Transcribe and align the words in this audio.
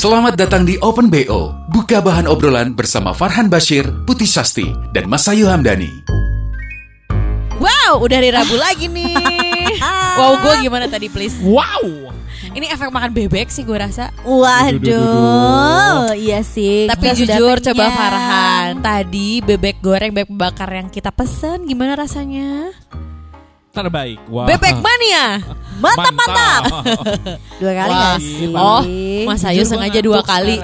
Selamat 0.00 0.32
datang 0.32 0.64
di 0.64 0.80
Open 0.80 1.12
BO. 1.12 1.52
Buka 1.68 2.00
bahan 2.00 2.24
obrolan 2.24 2.72
bersama 2.72 3.12
Farhan 3.12 3.52
Bashir, 3.52 3.84
Putih 4.08 4.24
Sasti, 4.24 4.64
dan 4.96 5.04
Mas 5.04 5.28
Ayu 5.28 5.44
Hamdani. 5.44 5.92
Wow, 7.60 8.00
udah 8.00 8.16
hari 8.16 8.32
Rabu 8.32 8.56
lagi 8.56 8.88
nih. 8.88 9.12
wow, 10.16 10.40
gue 10.40 10.64
gimana 10.64 10.88
tadi 10.88 11.12
please? 11.12 11.36
Wow. 11.44 12.16
Ini 12.56 12.72
efek 12.72 12.88
makan 12.88 13.12
bebek 13.12 13.52
sih 13.52 13.60
gue 13.60 13.76
rasa. 13.76 14.08
Waduh, 14.24 16.16
iya 16.16 16.40
sih. 16.48 16.88
Tapi 16.88 17.04
kita 17.04 17.20
sudah 17.20 17.36
jujur 17.36 17.58
coba. 17.60 17.84
Farhan, 17.92 18.80
tadi 18.80 19.44
bebek 19.44 19.84
goreng, 19.84 20.16
bebek 20.16 20.32
bakar 20.32 20.80
yang 20.80 20.88
kita 20.88 21.12
pesen 21.12 21.68
gimana 21.68 21.92
rasanya? 21.92 22.72
Terbaik. 23.70 24.18
Wow. 24.26 24.50
Bebek 24.50 24.82
mania. 24.82 25.38
Mantap, 25.78 26.12
mantap. 26.12 26.62
Dua 27.62 27.72
kali 27.72 27.92
Wah. 27.94 28.18
sih? 28.18 28.50
Oh, 28.50 28.82
Mas 29.24 29.42
Ayu 29.46 29.62
sengaja 29.62 30.00
dua 30.02 30.20
kali. 30.20 30.58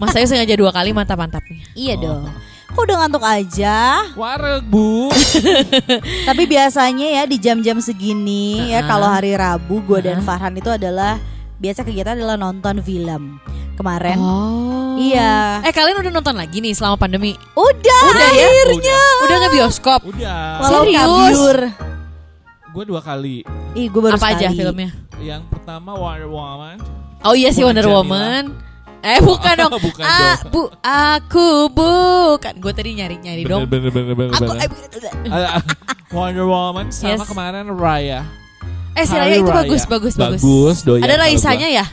Mas 0.00 0.16
Ayu 0.16 0.24
sengaja 0.24 0.54
dua 0.56 0.72
kali 0.72 0.90
mantap-mantapnya. 0.90 1.60
Iya 1.76 1.94
dong. 2.00 2.26
Kok 2.68 2.84
udah 2.84 2.96
ngantuk 3.00 3.24
aja? 3.24 4.06
Wareg, 4.12 4.64
Bu. 4.64 5.08
Tapi 6.28 6.42
biasanya 6.44 7.06
ya 7.10 7.22
di 7.24 7.36
jam-jam 7.36 7.80
segini 7.80 8.70
ya 8.70 8.84
kalau 8.84 9.08
hari 9.08 9.32
Rabu 9.34 9.80
gue 9.82 10.04
dan 10.04 10.20
Farhan 10.20 10.52
itu 10.52 10.68
adalah 10.68 11.16
biasa 11.56 11.82
kegiatan 11.82 12.16
adalah 12.16 12.36
nonton 12.36 12.80
film. 12.80 13.40
Kemarin 13.74 14.18
Oh. 14.18 14.98
Iya. 14.98 15.62
Eh 15.62 15.70
kalian 15.70 16.02
udah 16.02 16.10
nonton 16.10 16.34
lagi 16.34 16.58
nih 16.58 16.74
selama 16.74 16.98
pandemi? 16.98 17.38
udah, 17.54 18.02
Udah 18.10 18.30
ya? 18.34 18.46
akhirnya. 18.50 19.00
Udah 19.22 19.36
nge 19.38 19.50
bioskop? 19.54 20.00
Udah. 20.02 20.42
Walau 20.58 20.82
Serius? 20.82 20.98
kabur. 20.98 21.58
Gue 22.68 22.84
dua 22.84 23.00
kali. 23.00 23.42
Ih, 23.72 23.86
gue 23.86 24.00
baru 24.00 24.14
Apa 24.14 24.32
aja 24.32 24.46
sekali. 24.46 24.58
filmnya? 24.58 24.90
Yang 25.18 25.42
pertama 25.48 25.90
Wonder 25.92 26.28
Woman. 26.28 26.76
Oh 27.20 27.34
iya 27.34 27.50
sih 27.50 27.62
Wonder 27.62 27.82
Jamila. 27.82 27.98
Woman. 27.98 28.42
Eh 29.00 29.18
bukan 29.20 29.54
dong. 29.60 29.72
Bukan 29.74 30.02
ah, 30.02 30.36
dong. 30.36 30.50
bu, 30.50 30.60
aku 30.80 31.48
bukan. 31.68 32.52
Gue 32.56 32.72
tadi 32.72 32.94
nyari 32.94 33.16
nyari 33.16 33.42
Bener, 33.42 33.52
dong. 33.52 33.62
bener, 33.66 33.90
bener, 33.90 34.14
bener, 34.14 34.32
Aku 34.32 34.44
bener. 34.48 34.60
eh, 34.60 34.70
Ah, 35.48 35.62
Wonder 36.10 36.44
Woman 36.44 36.86
sama 36.88 37.14
Yes. 37.14 37.20
kemarin 37.24 37.66
Raya. 37.70 38.20
eh 38.92 39.04
si 39.04 39.14
Raya 39.14 39.36
itu 39.36 39.46
Raya. 39.46 39.62
bagus 39.62 39.82
bagus 39.84 40.14
bagus. 40.14 40.40
Bagus, 40.40 40.76
doyan 40.82 41.02
Ada 41.02 41.14
Raisanya 41.20 41.68
ya? 41.72 41.86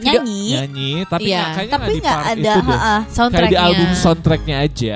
Nyanyi. 0.00 0.42
Nyanyi, 0.54 0.90
tapi 1.04 1.28
Iya. 1.28 1.36
nggak- 1.36 1.52
kayaknya 1.52 1.70
Tapi 1.70 1.82
nggak 1.82 1.90
di 1.90 2.00
nggak 2.00 2.16
part 2.16 2.24
ada. 2.24 2.38
itu 2.40 2.48
deh. 2.48 2.70
ha-ha. 2.72 2.78
Kayak 2.80 3.04
di 3.04 3.12
Soundtracknya. 3.12 3.60
album 3.60 3.88
soundtracknya 3.94 4.56
aja. 4.58 4.94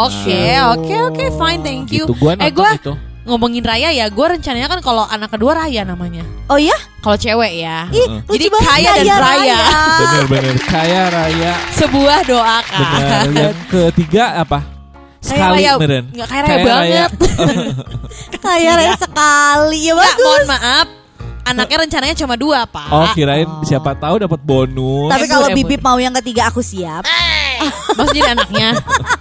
Oke, 0.00 0.24
Gitu. 0.32 0.62
oke, 0.64 0.94
oke, 1.04 1.24
fine, 1.36 1.60
thank 1.60 1.86
you. 1.92 2.04
Gitu, 2.06 2.14
gua 2.16 2.32
eh, 2.34 2.48
gue 2.48 2.68
itu. 2.72 2.92
Ngomongin 3.26 3.60
Raya 3.60 3.90
ya, 3.90 4.06
gue 4.06 4.26
rencananya 4.30 4.70
kan 4.70 4.80
kalau 4.80 5.02
anak 5.04 5.34
kedua 5.34 5.58
Raya 5.58 5.82
namanya. 5.82 6.22
Oh 6.46 6.56
ya? 6.56 6.74
Kalau 7.02 7.18
cewek 7.18 7.52
ya. 7.58 7.90
Ih, 7.90 7.98
Heeh. 7.98 8.20
lucu 8.24 8.46
Jadi 8.46 8.46
kaya 8.64 8.90
dan 8.94 9.04
Raya, 9.04 9.16
raya. 9.20 9.58
Bener-bener 9.98 10.56
kaya 10.62 11.02
Raya. 11.10 11.52
Sebuah 11.74 12.18
doa 12.24 12.58
kan. 12.62 12.80
Bener. 12.94 13.26
Yang 13.42 13.56
ketiga 13.68 14.24
apa? 14.40 14.58
Sekali 15.18 15.66
Raya, 15.66 15.72
beneran. 15.74 16.04
nggak 16.14 16.28
kayak 16.30 16.44
Raya 16.46 16.62
banget. 16.62 17.10
Kaya 18.46 18.70
Raya 18.78 18.94
sekali 18.94 19.78
ya 19.82 19.92
Nggak, 19.92 20.06
bagus. 20.14 20.22
mohon 20.22 20.46
maaf. 20.46 20.86
Anaknya 21.46 21.76
rencananya 21.78 22.16
cuma 22.18 22.34
dua, 22.34 22.66
Pak. 22.66 22.90
Oh 22.90 23.06
kirain 23.10 23.46
siapa 23.62 23.94
tahu 23.94 24.18
dapat 24.18 24.38
bonus. 24.42 25.10
Tapi 25.10 25.26
kalau. 25.26 25.46
Bibip 25.50 25.78
mau 25.78 25.94
yang 25.94 26.14
ketiga 26.18 26.50
aku 26.50 26.58
siap. 26.58 27.06
Maksudnya 27.92 28.14
jadi 28.14 28.30
anaknya. 28.32 28.68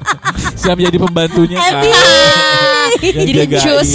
siap 0.62 0.78
jadi 0.78 0.98
pembantunya 0.98 1.58
kan. 1.58 1.84
Jadi 3.02 3.32
jagain. 3.36 3.62
cus. 3.62 3.90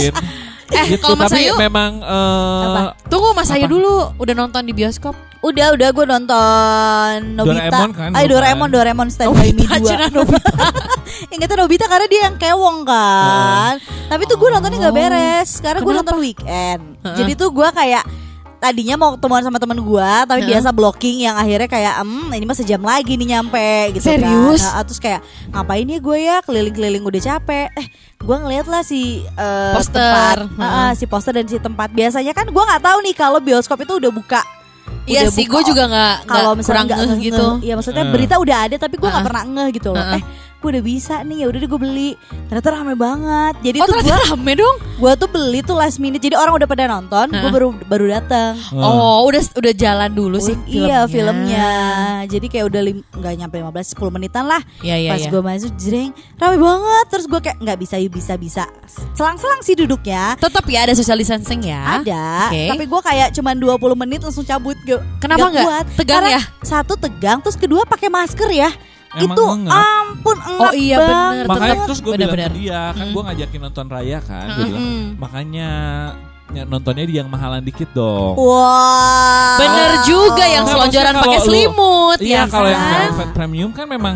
Eh, 0.70 0.86
Gitu, 0.86 1.02
kalau 1.02 1.18
Mas 1.18 1.34
Ayu- 1.34 1.58
memang 1.58 1.98
eh, 1.98 2.62
Apa? 2.62 2.80
Tunggu 3.10 3.34
Mas 3.34 3.50
Ayu 3.50 3.66
dulu, 3.66 4.14
udah 4.14 4.34
nonton 4.38 4.62
di 4.62 4.70
bioskop? 4.70 5.18
Udah, 5.40 5.74
udah 5.74 5.88
gue 5.90 6.04
nonton 6.06 7.14
Nobita. 7.34 7.58
Doraemon 7.66 7.90
kan, 7.90 8.10
Ay? 8.14 8.24
Doraemon, 8.30 8.68
Doraemon 8.70 9.08
Stand 9.10 9.34
By 9.34 9.50
Me 9.50 9.66
2. 9.66 9.82
Cina 9.82 10.06
Nobita. 10.06 10.52
Ingatnya 11.34 11.56
Nobita 11.58 11.84
karena 11.88 12.06
dia 12.06 12.20
yang 12.28 12.36
kewong 12.38 12.86
kan. 12.86 13.82
Tapi 13.82 14.22
tuh 14.28 14.36
gue 14.36 14.48
nontonnya 14.48 14.78
nggak 14.78 14.94
beres. 14.94 15.50
Karena 15.58 15.80
gue 15.80 15.94
nonton 15.96 16.16
weekend. 16.22 16.82
Jadi 17.02 17.32
tuh 17.34 17.50
gue 17.50 17.66
kayak 17.66 18.04
tadinya 18.60 18.94
mau 18.94 19.10
ketemuan 19.16 19.40
sama 19.40 19.56
temen 19.56 19.76
gue, 19.76 20.10
tapi 20.22 20.40
Heeh. 20.40 20.50
biasa 20.52 20.68
blocking 20.70 21.24
yang 21.24 21.34
akhirnya 21.34 21.66
kayak, 21.66 21.94
hmm 21.98 22.28
ini 22.30 22.44
mah 22.44 22.54
sejam 22.54 22.78
lagi 22.78 23.16
nih 23.16 23.28
nyampe 23.32 23.96
gitu 23.96 24.04
Serius? 24.06 24.60
kan. 24.60 24.70
Nah, 24.70 24.82
terus 24.84 25.00
kayak 25.00 25.20
ngapain 25.50 25.82
ya 25.84 25.98
gue 25.98 26.18
ya 26.20 26.36
keliling-keliling 26.40 27.02
udah 27.02 27.18
capek. 27.18 27.68
Eh, 27.74 27.86
gue 28.16 28.36
ngeliat 28.36 28.66
lah 28.66 28.82
si 28.82 29.24
eh, 29.26 29.72
Poster. 29.72 29.96
tempat, 29.96 30.36
Heeh. 30.46 30.60
Heeh, 30.60 30.90
si 30.92 31.04
poster 31.04 31.32
dan 31.32 31.46
si 31.46 31.56
tempat. 31.56 31.88
Biasanya 31.90 32.30
kan 32.30 32.46
gue 32.46 32.62
nggak 32.62 32.82
tahu 32.82 32.98
nih 33.00 33.14
kalau 33.14 33.40
bioskop 33.40 33.80
itu 33.80 33.96
udah 33.96 34.12
buka. 34.12 34.42
Iya 35.02 35.26
sih, 35.26 35.42
gue 35.42 35.62
juga 35.64 35.88
nggak 35.88 36.14
kalau 36.24 36.52
misalnya 36.54 36.62
kurang 36.62 36.86
nggak 36.86 36.98
ngeh 37.00 37.08
ngeh 37.10 37.20
gitu. 37.24 37.46
Iya 37.62 37.74
maksudnya 37.74 38.04
Eh. 38.04 38.12
berita 38.12 38.34
udah 38.36 38.56
ada 38.68 38.76
tapi 38.76 38.94
gue 38.94 39.08
nggak 39.08 39.24
Ah. 39.24 39.28
pernah 39.32 39.44
ngeh 39.48 39.68
gitu 39.72 39.88
loh. 39.90 39.98
Ah. 39.98 40.14
Eh 40.14 40.22
gue 40.60 40.70
udah 40.70 40.84
bisa 40.84 41.14
nih 41.22 41.42
ya 41.42 41.46
udah 41.48 41.58
deh 41.58 41.66
gue 41.66 41.80
beli. 41.80 42.10
Ternyata 42.46 42.68
rame 42.70 42.94
banget. 42.94 43.54
Jadi 43.60 43.78
Oh 43.80 43.86
tuh 43.86 43.94
gue 43.98 44.16
rame 44.28 44.52
dong. 44.54 44.76
gue 44.76 45.12
tuh 45.16 45.28
beli 45.28 45.60
tuh 45.60 45.72
last 45.72 45.96
minute. 45.96 46.20
Jadi 46.20 46.34
orang 46.34 46.54
udah 46.54 46.68
pada 46.68 46.84
nonton, 46.86 47.26
gue 47.26 47.40
Ah. 47.40 47.48
baru 47.50 47.72
baru 47.82 48.06
datang. 48.10 48.60
Oh 48.70 49.24
udah 49.24 49.40
udah 49.54 49.72
jalan 49.72 50.10
dulu 50.10 50.36
sih 50.36 50.52
Oh, 50.52 50.62
filmnya. 50.62 50.84
Iya 50.86 50.98
filmnya. 51.06 51.68
Jadi 52.26 52.46
kayak 52.46 52.64
udah 52.66 52.80
nggak 53.10 53.34
nyampe 53.36 53.56
15 53.56 53.88
10 53.90 54.10
menitan 54.10 54.44
lah. 54.44 54.60
Iya 54.78 54.96
iya 54.98 55.10
Pas 55.10 55.20
iya. 55.20 55.30
gue 55.30 55.42
masuk 55.42 55.72
jreng 55.74 56.10
rame 56.36 56.56
banget. 56.56 57.04
Terus 57.08 57.24
gue 57.26 57.40
kayak 57.40 57.56
nggak 57.58 57.78
bisa 57.78 57.94
yuk 57.96 58.12
bisa 58.12 58.34
bisa. 58.36 58.64
Selang-selang 59.12 59.60
sih 59.60 59.74
duduknya. 59.74 60.36
Tetap 60.36 60.64
ya 60.66 60.84
ada 60.84 60.92
social 60.92 61.16
distancing 61.16 61.62
ya. 61.62 61.98
Ada, 61.98 62.48
Oke. 62.48 62.64
tapi 62.68 62.84
gue 62.84 63.00
kayak 63.02 63.28
cuman 63.32 63.56
20 63.56 63.80
menit 63.98 64.20
langsung 64.20 64.44
cabut 64.44 64.76
gue. 64.82 65.00
Kenapa 65.18 65.48
nggak? 65.48 65.96
Tegang 65.96 66.20
Karena 66.20 66.36
ya? 66.36 66.42
Satu 66.60 66.94
tegang, 66.94 67.40
terus 67.40 67.56
kedua 67.56 67.82
pakai 67.82 68.06
masker 68.06 68.50
ya. 68.50 68.70
Emang 69.12 69.32
itu 69.32 69.42
ngengap? 69.42 69.74
ampun 69.74 70.36
enggak 70.38 70.60
Oh 70.62 70.72
iya, 70.72 70.96
banget. 70.96 71.10
bener. 71.10 71.44
Makanya 71.46 71.66
tetep. 71.72 71.84
terus 71.84 71.98
gue 71.98 72.06
bilang 72.08 72.20
Bener-bener. 72.30 72.46
ke 72.46 72.56
dia 72.56 72.80
kan 72.88 72.98
Hmm. 73.00 73.12
gue 73.12 73.22
ngajakin 73.24 73.60
nonton 73.60 73.86
Raya 73.86 74.18
kan. 74.20 74.46
Gue 74.48 74.64
bilang 74.64 74.84
Mm-mm. 74.84 75.06
makanya 75.16 75.68
ya, 76.48 76.62
nontonnya 76.64 77.04
di 77.04 77.14
yang 77.14 77.28
mahalan 77.28 77.60
dikit 77.60 77.90
dong. 77.90 78.34
Wah. 78.36 79.56
Bener 79.56 79.90
juga 80.04 80.44
yang 80.44 80.64
selonjoran 80.64 81.14
pakai 81.16 81.38
selimut 81.40 82.18
Iya 82.18 82.36
ya 82.36 82.42
kalau 82.46 82.68
yang 82.68 82.78
kan? 82.80 82.94
Velvet 83.08 83.30
Premium 83.32 83.70
kan 83.70 83.86
memang 83.86 84.14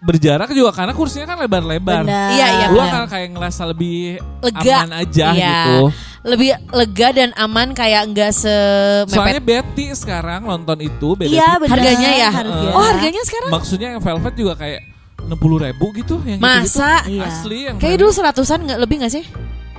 berjarak 0.00 0.48
juga 0.50 0.72
karena 0.72 0.92
kursinya 0.92 1.26
kan 1.28 1.38
lebar-lebar. 1.38 2.02
Iya, 2.04 2.46
iya, 2.50 2.66
Gue 2.66 2.80
benar. 2.80 2.92
kan 2.96 3.04
kayak 3.06 3.28
ngerasa 3.30 3.62
lebih 3.66 4.16
Lega. 4.40 4.76
aman 4.80 4.92
aja 4.96 5.26
Iya. 5.30 5.44
gitu. 5.60 5.76
Lebih 6.20 6.50
lega 6.70 7.08
dan 7.10 7.30
aman 7.34 7.68
kayak 7.70 8.02
enggak 8.06 8.32
Soalnya 8.32 9.08
semepet. 9.08 9.40
Betty 9.42 9.86
sekarang 9.94 10.44
nonton 10.44 10.80
itu 10.80 11.08
beda 11.14 11.28
Iya. 11.28 11.48
Harganya 11.62 12.10
ya? 12.18 12.28
Harga. 12.30 12.68
Oh 12.72 12.80
harganya 12.82 13.22
sekarang? 13.22 13.50
Maksudnya 13.52 13.88
yang 13.92 14.00
Velvet 14.00 14.34
juga 14.34 14.52
kayak 14.54 14.80
60 15.20 15.36
ribu 15.60 15.86
gitu 15.92 16.16
yang 16.24 16.40
Masa? 16.40 17.04
gitu-gitu. 17.04 17.20
Iya. 17.20 17.24
Asli 17.26 17.58
yang 17.68 17.76
Kayak 17.76 17.96
dulu 18.00 18.10
seratusan 18.10 18.58
nggak 18.64 18.78
lebih 18.80 18.96
nggak 19.00 19.12
sih? 19.12 19.24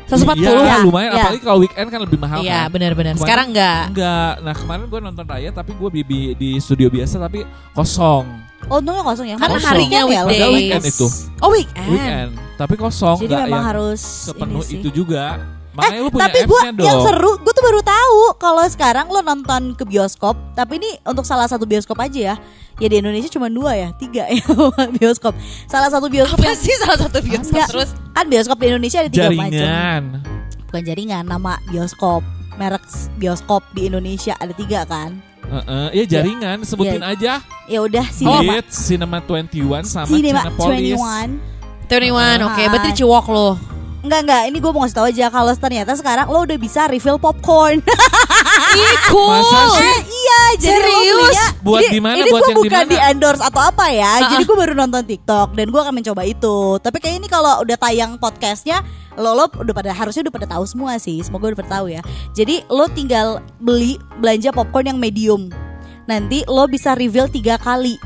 140 0.05 0.43
Iya, 0.43 0.51
Ya, 0.67 0.77
lumayan 0.83 1.09
ya. 1.09 1.23
apalagi 1.23 1.41
kalau 1.41 1.59
weekend 1.59 1.87
kan 1.87 1.99
lebih 1.99 2.19
mahal 2.19 2.43
Iya 2.43 2.67
kan. 2.67 2.73
benar-benar. 2.75 3.13
Sekarang 3.15 3.47
enggak. 3.49 3.81
Enggak. 3.89 4.33
Nah, 4.43 4.53
kemarin 4.53 4.85
gue 4.85 4.99
nonton 5.01 5.25
Raya 5.25 5.49
tapi 5.49 5.71
gue 5.71 5.89
di- 6.03 6.33
di 6.35 6.49
studio 6.59 6.91
biasa 6.91 7.15
tapi 7.17 7.41
kosong. 7.71 8.50
Oh, 8.67 8.77
untungnya 8.77 9.01
kosong 9.01 9.27
ya. 9.27 9.35
Karena 9.35 9.57
Kosong. 9.57 9.69
harinya 9.69 9.99
ya, 9.99 10.05
weekdays. 10.05 10.27
Padahal 10.29 10.51
weekend 10.53 10.85
itu. 10.85 11.07
Oh 11.39 11.49
weekend. 11.49 11.87
Weekend. 11.87 12.29
Tapi 12.55 12.73
kosong 12.75 13.17
Jadi 13.17 13.25
enggak 13.27 13.41
memang 13.43 13.51
yang 13.51 13.65
harus 13.67 13.99
sepenuh 13.99 14.63
itu 14.63 14.89
juga. 14.91 15.25
Makanya 15.71 15.99
lu 15.99 16.09
punya 16.09 16.23
Tapi 16.25 16.39
gue 16.41 16.51
apps-nya 16.51 16.71
dong. 16.75 16.83
yang 16.83 16.99
seru, 17.01 17.31
gue 17.39 17.53
tuh 17.53 17.63
baru 17.63 17.79
tahu 17.81 18.19
kalau 18.35 18.63
sekarang 18.67 19.07
lo 19.07 19.19
nonton 19.19 19.71
ke 19.71 19.83
bioskop. 19.83 20.35
Tapi 20.51 20.73
ini 20.77 20.89
untuk 21.01 21.23
salah 21.23 21.47
satu 21.47 21.63
bioskop 21.63 21.95
aja 21.97 22.19
ya. 22.31 22.35
Ya 22.75 22.87
di 22.87 22.97
Indonesia 22.97 23.29
cuma 23.29 23.47
dua 23.47 23.71
ya, 23.73 23.89
tiga 23.93 24.27
ya 24.27 24.43
bioskop. 24.99 25.31
Salah 25.65 25.87
satu 25.87 26.07
bioskop 26.07 26.37
Apa 26.37 26.49
yang 26.49 26.59
sih 26.59 26.75
salah 26.77 26.99
satu 26.99 27.19
bioskop 27.19 27.55
Enggak. 27.55 27.69
terus? 27.69 27.89
kan 28.11 28.25
bioskop 28.27 28.57
di 28.57 28.67
Indonesia 28.67 28.97
ada 28.99 29.09
tiga 29.09 29.29
macam. 29.29 29.47
jaringan. 29.49 30.03
Bukan 30.65 30.81
jaringan, 30.83 31.23
nama 31.25 31.53
bioskop. 31.67 32.19
Merek 32.53 32.83
bioskop 33.15 33.63
di 33.71 33.87
Indonesia 33.87 34.35
ada 34.35 34.51
tiga 34.51 34.83
kan. 34.83 35.23
Heeh, 35.51 35.87
ya 35.99 36.03
jaringan 36.07 36.63
sebutin 36.63 37.03
Iya. 37.03 37.11
aja. 37.11 37.33
Ya 37.67 37.79
udah 37.83 38.05
Cinema, 38.07 38.39
Hits, 38.55 38.75
Cinema 38.87 39.17
21 39.19 39.83
sama 39.83 40.07
Cinema 40.07 40.47
Cinepolis. 40.47 40.95
21. 40.95 41.39
21, 41.91 42.39
oke. 42.47 42.63
Ah. 42.63 42.69
Berarti 42.71 42.91
ciwok 42.95 43.25
lo. 43.27 43.47
Enggak 44.01 44.19
enggak, 44.25 44.43
ini 44.49 44.57
gue 44.57 44.71
mau 44.73 44.81
ngasih 44.81 44.97
tahu 44.97 45.07
aja 45.13 45.25
kalau 45.29 45.53
ternyata 45.53 45.93
sekarang 45.93 46.25
lo 46.25 46.41
udah 46.41 46.57
bisa 46.57 46.89
refill 46.89 47.21
popcorn. 47.21 47.85
Ih, 48.81 48.95
cool. 49.13 49.29
Masa 49.29 49.59
sih? 49.77 49.85
Eh, 49.85 49.99
iya, 50.09 50.41
jadi 50.57 50.77
lo 50.81 50.81
Serius? 50.81 51.13
belinya 51.13 51.47
Buat 51.61 51.81
ini, 51.85 51.93
di 51.93 51.99
mana? 52.01 52.15
Ini 52.17 52.31
Buat 52.33 52.41
gue 52.41 52.55
bukan 52.65 52.85
di 52.89 52.97
endorse 52.97 53.43
atau 53.45 53.61
apa 53.61 53.85
ya. 53.93 54.11
Ha-ha. 54.17 54.31
Jadi 54.33 54.43
gue 54.49 54.57
baru 54.57 54.73
nonton 54.73 55.03
TikTok 55.05 55.53
dan 55.53 55.65
gue 55.69 55.79
akan 55.81 55.93
mencoba 55.93 56.21
itu. 56.25 56.57
Tapi 56.81 56.97
kayak 56.97 57.15
ini 57.21 57.27
kalau 57.29 57.61
udah 57.61 57.77
tayang 57.77 58.17
podcastnya 58.17 58.81
lo 59.19 59.35
lo 59.35 59.45
udah 59.51 59.73
pada 59.75 59.91
harusnya 59.93 60.25
udah 60.25 60.33
pada 60.33 60.47
tahu 60.49 60.63
semua 60.65 60.97
sih. 60.97 61.21
Semoga 61.21 61.53
udah 61.53 61.59
pada 61.61 61.71
tahu 61.77 61.93
ya. 61.93 62.01
Jadi 62.33 62.65
lo 62.73 62.89
tinggal 62.89 63.43
beli 63.61 64.01
belanja 64.17 64.49
popcorn 64.49 64.95
yang 64.95 64.99
medium. 64.99 65.53
Nanti 66.09 66.41
lo 66.49 66.65
bisa 66.65 66.97
reveal 66.97 67.29
tiga 67.29 67.61
kali. 67.61 68.01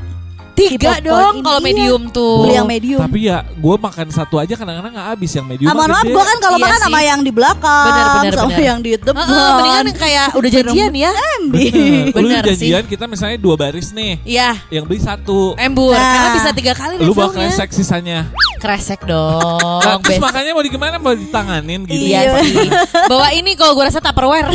Tiga 0.56 0.98
dong 0.98 1.44
kalau 1.44 1.60
iya. 1.60 1.66
medium 1.68 2.02
tuh. 2.08 2.42
Beli 2.42 2.54
yang 2.54 2.64
medium. 2.66 2.98
Tapi 2.98 3.18
ya 3.22 3.44
gue 3.44 3.74
makan 3.76 4.06
satu 4.08 4.36
aja 4.36 4.52
kadang-kadang 4.52 4.88
nggak 4.90 5.08
habis 5.12 5.30
yang 5.30 5.44
medium. 5.44 5.68
Ah, 5.68 5.74
mohon 5.74 5.90
maaf, 5.92 6.04
gue 6.06 6.24
kan 6.24 6.38
kalau 6.40 6.56
Iya 6.56 6.64
makan 6.64 6.78
sama 6.80 6.96
sih. 6.96 7.06
yang 7.06 7.20
di 7.20 7.30
belakang, 7.30 7.84
Benar, 7.86 8.06
benar, 8.16 8.32
sama 8.34 8.48
benar. 8.48 8.64
yang 8.64 8.78
di 8.80 8.90
depan. 8.96 9.14
Heeh, 9.20 9.50
mendingan 9.52 9.84
kayak 9.94 10.26
udah 10.32 10.50
janjian 10.50 10.92
ya. 10.96 11.10
Embi. 11.36 11.66
Lu 12.08 12.16
benar 12.16 12.42
sih. 12.42 12.48
janjian 12.48 12.84
kita 12.86 13.04
misalnya 13.04 13.36
dua 13.36 13.54
baris 13.54 13.92
nih, 13.92 14.16
Iya, 14.24 14.56
yang 14.70 14.84
beli 14.84 14.98
satu. 14.98 15.52
embur. 15.56 15.92
Nah. 15.92 16.00
Karena 16.08 16.28
bisa 16.32 16.50
tiga 16.50 16.72
kali 16.72 16.94
Lu 16.98 17.12
bawa 17.12 17.28
kresek 17.30 17.70
sisanya. 17.70 18.32
Kresek 18.56 19.04
dong. 19.10 19.60
Nah, 19.78 20.00
terus 20.00 20.16
best. 20.16 20.24
makanya 20.24 20.50
mau 20.50 20.64
di 20.64 20.70
gimana? 20.70 20.96
Mau 20.96 21.12
ditanganin 21.12 21.84
gitu. 21.84 22.00
Iya 22.02 22.20
Iya. 22.24 22.30
sih. 22.40 22.68
Bawa 23.06 23.28
ini 23.30 23.52
kalau 23.54 23.76
gue 23.76 23.84
rasa 23.84 24.00
Tupperware. 24.00 24.48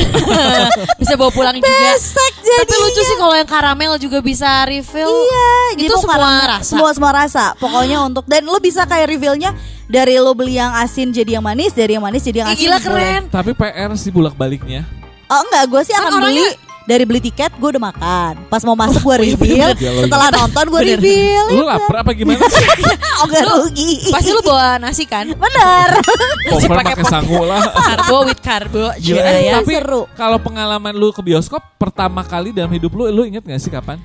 bisa 1.01 1.13
bawa 1.13 1.29
pulang 1.29 1.55
juga. 1.55 1.69
Besek 1.93 2.33
Tapi 2.41 2.73
lucu 2.75 3.01
sih 3.01 3.15
kalau 3.15 3.31
yang 3.31 3.45
karamel 3.45 3.95
juga 3.95 4.19
bisa 4.19 4.65
refill. 4.65 5.07
Iya, 5.07 5.53
jadi 5.77 5.90
Itu 5.91 6.07
semua 6.07 6.17
rasa. 6.47 6.63
Semua 6.63 6.89
semua 6.95 7.11
rasa. 7.11 7.45
Pokoknya 7.59 7.97
untuk 8.07 8.23
dan 8.25 8.47
lo 8.47 8.57
bisa 8.63 8.87
kayak 8.87 9.11
revealnya 9.11 9.51
dari 9.91 10.15
lo 10.17 10.31
beli 10.31 10.55
yang 10.55 10.71
asin 10.79 11.11
jadi 11.11 11.39
yang 11.39 11.45
manis, 11.45 11.75
dari 11.75 11.99
yang 11.99 12.03
manis 12.03 12.23
jadi 12.23 12.47
yang 12.47 12.49
asin. 12.55 12.59
gila 12.63 12.77
boleh. 12.79 12.85
keren. 12.87 13.21
Tapi 13.27 13.51
PR 13.51 13.91
sih 13.99 14.11
bulak-baliknya. 14.11 14.87
Oh 15.31 15.41
enggak, 15.47 15.63
gue 15.71 15.81
sih 15.87 15.95
Kan 15.95 16.11
akan 16.11 16.27
beli 16.27 16.47
dari 16.81 17.03
beli 17.05 17.21
tiket 17.21 17.53
gue 17.55 17.69
udah 17.77 17.83
makan. 17.93 18.33
Pas 18.49 18.61
mau 18.65 18.75
masuk 18.75 19.05
gue 19.05 19.31
reveal, 19.31 19.71
Ya, 19.77 19.91
lo 19.93 20.01
setelah 20.03 20.27
nonton 20.33 20.65
gue 20.67 20.81
reveal. 20.95 21.45
Lu 21.53 21.63
lapar 21.63 22.03
apa 22.03 22.11
gimana 22.15 22.41
sih? 22.49 22.67
Oh 23.21 23.29
enggak 23.29 23.45
rugi. 23.53 24.09
Pasti 24.09 24.33
lu 24.33 24.41
bawa 24.41 24.81
nasi 24.81 25.05
kan? 25.05 25.29
Bener. 25.29 25.89
Popcorn 26.49 26.73
pakai 26.73 26.95
pakai 26.97 27.05
sangu 27.05 27.45
lah. 27.45 27.61
Karbo 27.69 28.17
with 28.25 28.41
karbo. 28.41 28.85
Gila, 28.97 29.21
eh, 29.21 29.39
ya. 29.45 29.61
tapi 29.61 29.77
seru. 29.77 30.09
kalau 30.17 30.41
pengalaman 30.41 30.89
lu 30.97 31.13
ke 31.13 31.21
bioskop 31.21 31.61
pertama 31.77 32.25
kali 32.25 32.49
dalam 32.49 32.73
hidup 32.73 32.89
lu, 32.97 33.05
lu 33.13 33.21
inget 33.29 33.45
gak 33.45 33.61
sih 33.61 33.69
kapan? 33.69 34.01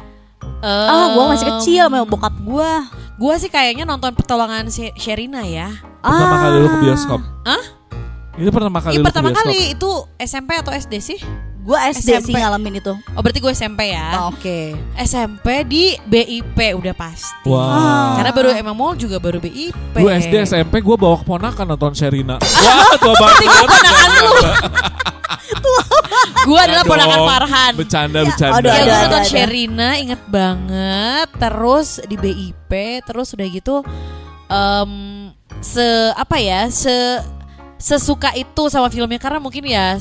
Ah, 0.58 1.12
gue 1.12 1.24
masih 1.28 1.46
kecil 1.54 1.82
sama 1.84 2.02
bokap 2.02 2.34
gue. 2.34 2.72
Gue 3.16 3.34
sih 3.36 3.48
kayaknya 3.48 3.82
nonton 3.82 4.12
pertolongan 4.12 4.66
She- 4.66 4.92
Sherina 4.94 5.40
ya. 5.40 5.72
Pertama 5.98 6.34
Ah. 6.34 6.40
kali 6.42 6.56
lu 6.58 6.68
ke 6.68 6.78
bioskop. 6.80 7.20
Hah? 7.42 7.62
Itu 8.36 8.50
pertama 8.50 8.78
kali 8.78 8.92
Ini 8.92 9.00
lu 9.00 9.04
pertama 9.04 9.26
ke 9.26 9.32
bioskop. 9.32 9.46
kali 9.46 9.60
itu 9.70 9.90
SMP 10.18 10.50
atau 10.54 10.70
SD 10.70 10.94
sih? 10.98 11.18
Gue 11.58 11.74
SD 11.74 11.98
sih 12.22 12.30
SMP. 12.30 12.38
ngalamin 12.38 12.78
itu. 12.78 12.94
Oh 13.10 13.20
berarti 13.20 13.40
gue 13.40 13.50
SMP 13.50 13.90
ya. 13.90 14.22
Oh, 14.22 14.30
Oke. 14.30 14.78
SMP 14.96 15.64
di 15.64 15.84
BIP 16.00 16.54
udah 16.72 16.94
pasti. 16.94 17.42
Wah. 17.44 18.14
Karena 18.14 18.30
baru 18.30 18.48
emang 18.54 18.76
mall 18.76 18.94
juga 18.94 19.18
baru 19.18 19.40
BIP. 19.40 19.74
Gue 19.92 20.12
SD 20.14 20.46
SMP 20.46 20.78
gue 20.78 20.94
bawa 20.94 21.18
keponakan 21.18 21.66
nonton 21.66 21.90
Sherina. 21.90 22.38
Wah, 22.64 22.94
tua 23.02 23.14
banget. 23.14 23.50
Ponakan 23.50 24.10
lu. 24.14 24.32
Gue 26.26 26.58
adalah 26.58 26.82
Dong. 26.82 26.92
ponakan 26.92 27.20
Farhan. 27.24 27.72
Bercanda, 27.74 28.18
Ya, 28.18 28.26
bercanda. 28.26 28.56
aduh, 28.56 28.70
Ya, 28.70 28.80
gue 28.80 28.98
nonton. 29.02 29.22
Sherina 29.24 29.88
inget 29.96 30.22
banget 30.26 31.28
Terus 31.32 31.88
di 32.02 32.16
BIP 32.16 32.72
Terus 33.02 33.28
udah 33.32 33.46
gitu 33.46 33.76
em, 34.46 34.92
Se 35.58 35.86
apa 36.12 36.36
ya 36.36 36.66
Se 36.68 37.20
Sesuka 37.76 38.32
itu 38.32 38.62
sama 38.66 38.88
filmnya 38.88 39.18
Karena 39.18 39.36
mungkin 39.36 39.62
ya 39.62 40.00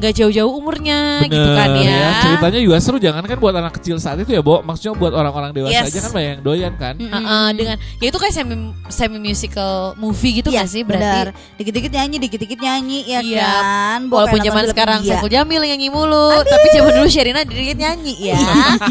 Gak 0.00 0.16
jauh-jauh 0.16 0.48
umurnya 0.50 1.20
gitu 1.22 1.36
kan 1.52 1.68
Bener, 1.70 1.84
ya, 1.86 2.08
Ceritanya 2.20 2.58
juga 2.58 2.76
seru, 2.80 2.96
jangan 2.96 3.20
kan 3.20 3.36
buat 3.36 3.52
anak 3.52 3.76
kecil 3.76 3.96
saat 3.96 4.16
itu 4.16 4.32
ya, 4.32 4.40
Bo. 4.40 4.58
Maksudnya 4.60 4.96
buat 4.96 5.12
orang-orang 5.12 5.52
dewasa 5.52 5.76
Yes. 5.76 5.92
aja 5.92 6.00
kan 6.02 6.10
banyak 6.10 6.30
yang 6.32 6.42
doyan 6.42 6.72
kan. 6.74 6.94
Heeh, 6.96 7.46
dengan 7.52 7.76
ya 7.76 8.06
itu 8.08 8.16
kayak 8.16 8.32
semi 8.32 8.56
semi 8.88 9.18
musical 9.18 9.92
movie 9.94 10.40
gitu 10.40 10.48
Iya 10.48 10.64
gak 10.64 10.68
sih 10.68 10.82
benar. 10.82 11.30
berarti 11.30 11.58
Dikit-dikit 11.60 11.92
nyanyi, 11.92 12.16
dikit-dikit 12.18 12.58
nyanyi 12.58 12.98
ya 13.04 13.20
Iya. 13.20 13.44
kan. 13.44 13.98
Bawa 14.08 14.18
Walaupun 14.24 14.40
zaman 14.40 14.64
sekarang 14.66 14.98
India. 15.00 15.12
Saiful 15.14 15.28
Jamil 15.28 15.60
yang 15.60 15.76
nyanyi 15.76 15.88
mulu 15.88 16.32
Tapi 16.40 16.66
zaman 16.72 16.92
dulu 16.96 17.06
Sherina 17.06 17.40
dikit 17.44 17.76
nyanyi 17.76 18.14
ya 18.26 18.40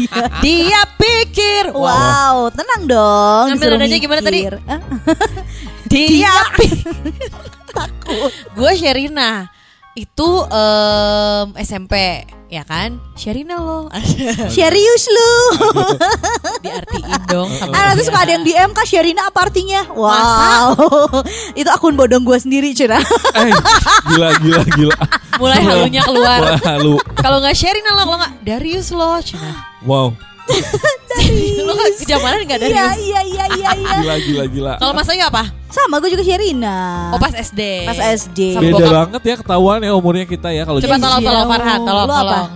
Dia 0.44 0.80
pikir 0.94 1.74
Wow, 1.74 2.54
tenang 2.54 2.86
dong. 2.86 3.44
Ngambil 3.50 3.68
nadanya 3.74 3.98
gimana 3.98 4.20
tadi? 4.20 4.40
Dia 5.90 6.30
takut. 7.70 8.32
Gue 8.52 8.72
Sherina 8.74 9.50
itu 9.98 10.30
em, 10.46 11.46
SMP 11.58 12.22
ya 12.50 12.62
kan? 12.62 12.98
Sherina 13.14 13.58
lo 13.58 13.90
Serius 14.54 15.04
lu. 15.06 15.32
diartiin 16.64 17.20
dong 17.30 17.50
sama 17.54 17.74
Ah, 17.74 17.82
nanti 17.94 18.02
suka 18.06 18.22
ada 18.22 18.32
yang 18.34 18.44
DM 18.46 18.70
kak 18.74 18.86
Sherina 18.86 19.30
apa 19.30 19.50
artinya? 19.50 19.86
Wow. 19.90 20.74
Itu 21.60 21.70
akun 21.70 21.94
bodong 21.94 22.22
gue 22.22 22.38
sendiri 22.38 22.74
Cina. 22.74 22.98
Eh, 23.34 23.50
gila, 24.14 24.34
gila, 24.42 24.62
gila. 24.74 24.96
mulai 25.38 25.60
halunya 25.62 26.02
keluar. 26.02 26.58
Kalau 27.18 27.38
nggak 27.42 27.54
Sherina 27.54 27.94
lo, 27.94 28.02
kalau 28.06 28.18
nggak 28.18 28.34
Darius 28.46 28.90
lo, 28.94 29.18
Cina. 29.22 29.50
Wow, 29.86 30.12
lo 31.60 31.72
kan 31.72 31.90
kejamanan 31.96 32.38
nggak 32.42 32.58
Iya 32.58 32.66
Darius? 32.66 32.98
iya 32.98 33.20
iya 33.22 33.44
iya 33.50 33.70
iya. 33.74 33.92
gila, 34.00 34.16
gila, 34.18 34.44
gila. 34.46 34.72
Kalau 34.76 34.92
Mas 34.92 35.08
Ayu 35.08 35.22
apa? 35.22 35.44
Sama 35.66 35.98
gue 35.98 36.10
juga 36.10 36.22
Sherina. 36.22 37.10
Oh 37.10 37.18
pas 37.18 37.30
SD. 37.30 37.60
Pas 37.84 37.98
SD. 37.98 38.38
Sama 38.52 38.62
Beda 38.64 38.74
bokap. 38.76 38.92
banget 38.92 39.22
ya 39.22 39.34
ketahuan 39.38 39.78
ya 39.80 39.92
umurnya 39.92 40.24
kita 40.24 40.48
ya 40.48 40.62
kalau 40.62 40.78
Coba 40.78 40.86
gitu. 40.92 41.04
tolong 41.04 41.20
tolong 41.20 41.40
Iya. 41.40 41.52
Farhan, 41.52 41.78
tolong 41.80 42.06
Lo 42.06 42.12
apa? 42.12 42.22
tolong. 42.24 42.50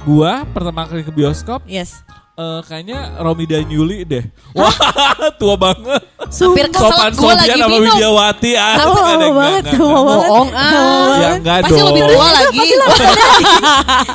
Gua 0.00 0.32
pertama 0.48 0.80
kali 0.84 1.02
ke 1.02 1.12
bioskop 1.12 1.60
Yes. 1.64 2.02
Eh, 2.40 2.60
kayaknya 2.64 2.98
Romi 3.18 3.44
dan 3.44 3.66
Yuli 3.66 3.98
deh. 4.02 4.24
Wah, 4.52 4.72
tua 5.40 5.54
banget. 5.54 6.00
Hampir 6.20 6.66
kesel 6.68 6.88
Sopan 6.88 7.12
gue 7.12 7.32
lagi 7.34 7.50
sama 7.52 7.66
minum. 7.68 7.84
Widiawati 7.86 8.50
ah. 8.54 8.72
Enggak, 8.72 8.88
banget, 8.88 9.18
enggak. 9.20 9.34
banget. 9.36 9.64
Bohong 9.76 10.50
ah. 10.50 10.72
Ya 11.14 11.28
enggak 11.34 11.56
Pasti 11.60 11.72
dong. 11.74 11.86
lebih 11.86 12.02
tua 12.06 12.26
lagi. 12.30 12.58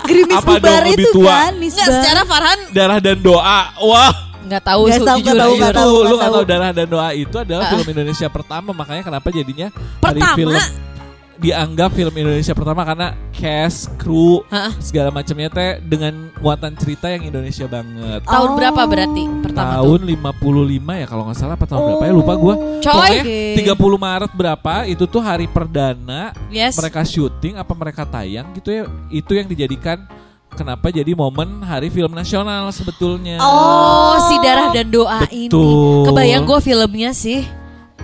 Gerimis 0.06 0.36
Apa 0.36 0.52
bubar 0.52 0.62
dong 0.62 0.86
lebih 0.86 0.98
itu 0.98 1.10
tua? 1.14 1.32
kan. 1.32 1.52
Enggak, 1.56 1.88
secara 1.88 2.22
Farhan 2.24 2.60
Darah 2.72 3.00
dan 3.00 3.18
doa. 3.20 3.62
Wah, 3.80 4.14
nggak 4.42 4.64
tahu 4.64 4.82
Nggak 4.86 4.96
su- 4.96 5.06
tahu, 5.06 5.18
jujur 5.18 5.26
nggak 5.28 5.42
tahu, 5.42 5.54
jujur. 5.56 5.74
tahu, 5.74 5.94
lu 5.96 6.16
nggak 6.16 6.22
tahu 6.24 6.36
tahu. 6.36 6.46
Darah 6.48 6.72
dan 6.72 6.88
Doa 6.88 7.10
itu 7.12 7.36
adalah 7.36 7.64
Ah. 7.64 7.72
film 7.72 7.88
Indonesia 7.90 8.28
pertama 8.28 8.70
makanya 8.72 9.04
kenapa 9.04 9.28
jadinya 9.30 9.68
hari 10.00 10.22
Pertama? 10.22 10.36
film 10.36 10.54
dianggap 11.36 11.92
film 11.92 12.16
Indonesia 12.16 12.56
pertama 12.56 12.82
karena 12.82 13.12
cast, 13.30 13.92
kru, 13.96 14.40
Hah? 14.48 14.72
segala 14.80 15.12
macamnya 15.12 15.52
teh 15.52 15.84
dengan 15.84 16.32
muatan 16.40 16.72
cerita 16.76 17.12
yang 17.12 17.28
Indonesia 17.28 17.68
banget. 17.68 18.24
Tahun 18.24 18.50
Oh. 18.50 18.56
berapa 18.56 18.82
berarti 18.88 19.24
pertama 19.44 19.68
tahun 19.78 20.00
tuh? 20.00 20.08
55 20.16 20.94
ya 20.96 21.06
kalau 21.06 21.24
nggak 21.28 21.38
salah 21.38 21.56
apa 21.56 21.66
tahun 21.66 21.82
berapa 21.92 22.04
ya 22.04 22.14
lupa 22.14 22.34
gua. 22.36 22.56
Coy. 22.80 22.88
Pokoknya 22.88 23.22
Oke. 23.22 23.40
30 23.60 23.98
Maret 24.00 24.32
berapa 24.32 24.74
itu 24.86 25.04
tuh 25.04 25.20
hari 25.20 25.46
perdana 25.46 26.32
Yes. 26.48 26.80
mereka 26.80 27.04
syuting 27.04 27.56
apa 27.56 27.74
mereka 27.74 28.04
tayang 28.04 28.48
gitu 28.54 28.70
ya 28.72 28.84
itu 29.10 29.32
yang 29.32 29.46
dijadikan 29.46 30.08
kenapa 30.50 30.88
jadi 30.88 31.12
momen 31.12 31.60
hari 31.62 31.92
film 31.92 32.16
nasional 32.16 32.72
sebetulnya. 32.72 33.44
Oh, 33.44 34.16
si 34.24 34.40
darah 34.40 34.72
dan 34.72 34.88
doa 34.88 35.28
ini. 35.28 35.52
Betul. 35.52 36.08
Kebayang 36.08 36.48
gue 36.48 36.60
filmnya 36.64 37.12
sih. 37.12 37.44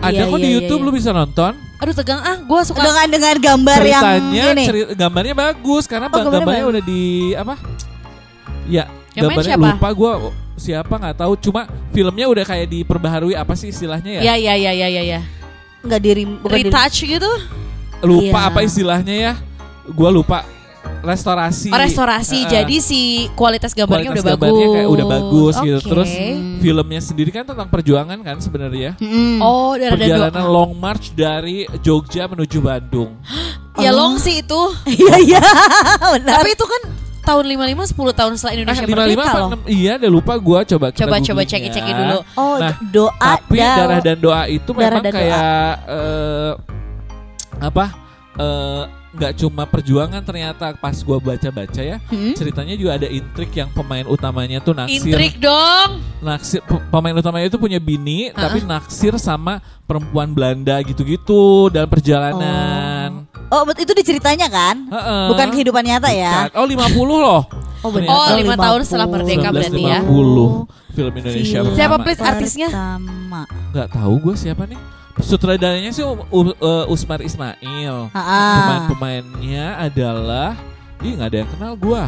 Ada 0.01 0.25
Iya, 0.25 0.31
kok 0.33 0.35
di 0.35 0.43
iya, 0.43 0.55
YouTube 0.59 0.81
iya. 0.81 0.85
lu 0.85 0.91
bisa 0.91 1.09
nonton. 1.13 1.53
Aduh 1.81 1.93
tegang 1.93 2.21
ah, 2.21 2.38
gue 2.38 2.61
suka. 2.61 2.77
dengan 2.79 3.07
dengan 3.09 3.35
gambar 3.35 3.79
yang 3.81 4.03
ceritanya 4.05 4.43
ini. 4.53 4.63
ceri- 4.63 4.89
gambarnya 4.93 5.33
bagus 5.35 5.83
karena 5.83 6.05
Oh, 6.05 6.13
gambarnya 6.13 6.33
gambarnya 6.38 6.61
bagus. 6.61 6.71
udah 6.71 6.83
di 6.85 7.01
apa 7.33 7.53
ya 8.69 8.85
Yang 9.11 9.23
gambarnya 9.25 9.50
siapa? 9.50 9.65
lupa 9.67 9.89
gue 9.91 10.11
siapa 10.55 10.93
nggak 10.95 11.15
tahu 11.17 11.33
cuma 11.41 11.61
filmnya 11.89 12.25
udah 12.27 12.45
kayak 12.45 12.67
diperbaharui 12.69 13.33
apa 13.33 13.53
sih 13.55 13.67
istilahnya 13.67 14.21
ya, 14.21 14.21
Ya 14.23 14.35
ya 14.38 14.53
ya 14.55 14.71
ya 14.71 14.88
ya 14.88 15.01
ya. 15.01 15.19
Bukan 15.81 15.97
diri. 16.00 16.23
Retouch 16.45 16.97
gitu. 17.01 17.31
lupa 18.01 18.38
Iya. 18.39 18.47
apa 18.47 18.59
istilahnya 18.61 19.15
ya 19.15 19.33
gue 19.83 20.09
lupa 20.11 20.45
restorasi 21.01 21.67
Oh, 21.67 21.77
restorasi. 21.77 22.39
Heeh. 22.39 22.51
Jadi 22.51 22.75
si 22.77 23.00
kualitas 23.31 23.71
gambarnya 23.71 24.11
Kualitas 24.11 24.21
udah 24.23 24.31
gambarnya 24.31 24.53
bagus. 24.59 24.75
kayak 24.75 24.89
udah 24.89 25.05
bagus 25.07 25.55
gitu. 25.59 25.77
Oke. 25.77 25.88
Terus 25.88 26.09
filmnya 26.59 27.01
sendiri 27.01 27.29
kan 27.31 27.43
tentang 27.43 27.67
perjuangan 27.67 28.19
kan 28.19 28.38
sebenarnya 28.38 28.93
Mm-mm. 28.95 29.39
Oh, 29.39 29.73
dan 29.73 29.91
perjalanan 29.91 30.29
doa. 30.38 30.51
long 30.51 30.71
march 30.73 31.11
dari 31.11 31.63
Jogja 31.79 32.25
menuju 32.25 32.57
Bandung 32.59 33.17
Ya 33.75 33.89
long 33.89 34.15
sih 34.15 34.39
itu. 34.39 34.61
Iya 35.00 35.15
iya 35.17 35.41
benar. 36.13 36.38
Tapi 36.38 36.53
itu 36.53 36.65
kan 36.65 36.81
tahun 37.21 37.45
55 37.47 37.93
10 37.93 38.13
tahun 38.13 38.31
setelah 38.35 38.53
Indonesia 38.55 38.81
Eh, 38.81 38.89
55 38.89 38.97
merdeka 39.00 39.31
loh. 39.31 39.50
6? 39.55 39.69
Iya, 39.71 39.91
udah 39.95 40.11
lupa 40.11 40.33
gua 40.38 40.59
coba 40.63 40.88
kita 40.89 41.00
Coba 41.01 41.15
coba 41.19 41.41
cek 41.43 41.61
ya. 41.61 41.71
cek 41.71 41.83
dulu. 41.88 42.17
Oh, 42.35 42.55
Nah, 42.57 42.73
doa 42.83 43.13
Tapi 43.15 43.57
dan- 43.57 43.77
darah 43.79 44.00
dan 44.00 44.17
doa 44.17 44.41
itu 44.45 44.69
Darah 44.71 44.81
memang 45.00 45.03
kayak 45.07 45.71
eh, 45.88 46.51
apa? 47.59 47.85
eh, 48.35 48.83
nggak 49.11 49.33
cuma 49.37 49.63
perjuangan 49.63 50.19
ternyata 50.19 50.71
pas 50.73 50.95
gua 50.97 51.19
baca-baca 51.19 51.77
ya 51.77 51.99
Hmm? 52.05 52.31
ceritanya 52.31 52.73
juga 52.73 52.95
ada 52.95 53.05
intrik 53.05 53.51
yang 53.51 53.67
pemain 53.69 54.03
utamanya 54.05 54.57
tuh 54.57 54.71
naksir 54.71 55.03
Intrik 55.05 55.35
dong. 55.37 55.99
naksir 56.19 56.59
pe- 56.61 56.79
pemain 56.87 57.11
utamanya 57.13 57.45
itu 57.45 57.57
punya 57.57 57.75
bini 57.77 58.31
tapi 58.31 58.63
naksir 58.63 59.17
sama 59.17 59.59
perempuan 59.83 60.31
Belanda 60.31 60.79
gitu-gitu 60.81 61.67
dalam 61.67 61.87
perjalanan 61.87 63.27
Oh, 63.47 63.67
bet- 63.67 63.77
itu 63.77 63.91
diceritanya 63.91 64.47
kan? 64.47 64.87
Heeh. 64.87 65.27
Bukan 65.27 65.47
kehidupan 65.51 65.83
nyata 65.83 66.07
ya. 66.07 66.47
Bukan. 66.47 66.55
oh 66.55 66.67
50 66.87 67.19
loh 67.19 67.41
Oh, 67.81 67.89
benar. 67.89 68.07
Oh, 68.07 68.23
Ternyata 68.29 68.39
lima 68.39 68.55
tahun 68.55 68.81
setelah 68.81 69.07
merdeka 69.09 69.49
berarti 69.49 69.81
ya. 69.81 69.99
1950 69.99 70.95
film 70.95 71.13
Indonesia 71.17 71.59
Film. 71.59 71.73
Siapa 71.73 71.95
please 71.99 72.21
artisnya? 72.21 72.67
Pertama. 72.69 73.41
Nggak 73.73 73.87
tahu 73.91 74.13
gue 74.21 74.35
siapa 74.37 74.63
nih. 74.63 74.79
Sutradaranya 75.21 75.89
sih 75.89 76.01
U- 76.01 76.25
U- 76.27 76.57
uh, 76.57 76.85
Usmar 76.87 77.19
Ismail. 77.19 78.09
Pemain-pemainnya 78.11 79.77
adalah 79.79 80.57
Ih 80.99 81.13
nggak 81.13 81.27
ada 81.27 81.37
yang 81.39 81.49
kenal 81.49 81.73
gue. 81.75 82.03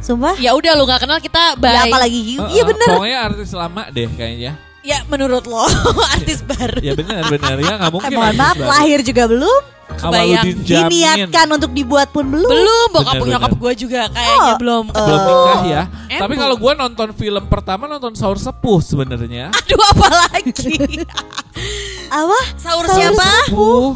Sumpah? 0.00 0.34
Ya 0.36 0.50
udah 0.52 0.72
lu 0.72 0.82
nggak 0.84 1.00
kenal 1.00 1.18
kita 1.18 1.42
Ya, 1.52 1.58
baik. 1.58 1.90
apalagi 1.90 2.20
Iya 2.48 2.62
bener. 2.64 2.88
Pokoknya 2.88 3.18
artis 3.24 3.50
lama 3.50 3.82
deh 3.88 4.06
kayaknya. 4.08 4.52
Ya 4.80 5.02
menurut 5.06 5.44
lo 5.44 5.66
artis 6.14 6.40
baru. 6.40 6.78
Ya 6.80 6.94
benar 6.94 7.26
benar 7.26 7.56
ya 7.56 7.74
nggak 7.76 7.86
Eh, 7.86 7.92
mungkin. 7.92 8.16
mohon 8.16 8.34
maaf, 8.34 8.56
lahir 8.56 9.02
juga 9.02 9.26
belum. 9.26 9.60
Kebayang. 10.00 10.44
Diniatkan 10.58 11.46
untuk 11.50 11.70
dibuat 11.70 12.08
pun 12.08 12.24
belum. 12.26 12.48
Belum 12.48 12.86
bokap 12.90 13.14
Bener, 13.16 13.28
nyokap 13.30 13.52
gue 13.54 13.72
juga 13.78 14.00
kayaknya 14.08 14.40
Oh, 14.42 14.56
belum. 14.56 14.84
belum 14.88 15.20
nikah 15.20 15.60
ya. 15.62 15.82
Emang. 16.08 16.20
Tapi 16.20 16.34
kalau 16.34 16.56
gue 16.56 16.72
nonton 16.74 17.08
film 17.12 17.42
pertama 17.46 17.84
nonton 17.86 18.12
Saur 18.12 18.36
Sepuh 18.36 18.80
sebenarnya. 18.80 19.52
Aduh 19.52 19.80
apa 19.86 20.08
lagi? 20.08 20.74
Apa? 22.10 22.38
Sahur 22.56 22.84
Sahur 22.84 22.84
siapa? 22.90 23.28
Sepuh. 23.46 23.90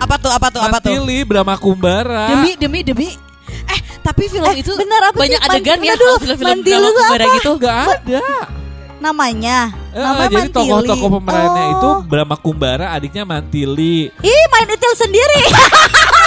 Apa 0.00 0.14
tuh 0.16 0.30
apa 0.30 0.46
tuh 0.48 0.60
apa 0.60 0.78
tuh? 0.80 0.96
Mantili 0.96 1.20
Brahma 1.22 1.54
Kumbara. 1.54 2.32
Demi 2.32 2.56
demi 2.56 2.80
demi. 2.80 3.08
Eh 3.66 3.80
tapi 4.00 4.24
film 4.26 4.48
Eh, 4.48 4.64
itu 4.64 4.72
apa 4.72 4.80
sih? 5.12 5.12
banyak 5.12 5.40
Man- 5.40 5.50
adegan 5.52 5.78
ya 5.78 5.92
Aduh, 5.92 6.06
kalau 6.16 6.18
film-film 6.22 6.56
tuh 6.62 6.92
Kumbara 6.96 7.20
apa? 7.20 7.34
gitu. 7.36 7.50
Gak 7.58 7.76
ada. 7.84 8.24
Namanya. 9.00 9.72
Eh, 9.90 9.98
Namanya 9.98 10.28
jadi 10.28 10.36
Mantili. 10.44 10.56
tokoh-tokoh 10.60 11.08
pemerannya 11.10 11.64
Oh. 11.64 11.72
itu 11.72 11.90
Brahma 12.04 12.36
Kumbara, 12.36 12.86
adiknya 12.92 13.24
Mantili. 13.24 14.12
Ih, 14.14 14.42
main 14.46 14.66
detail 14.66 14.94
sendiri. 14.94 15.40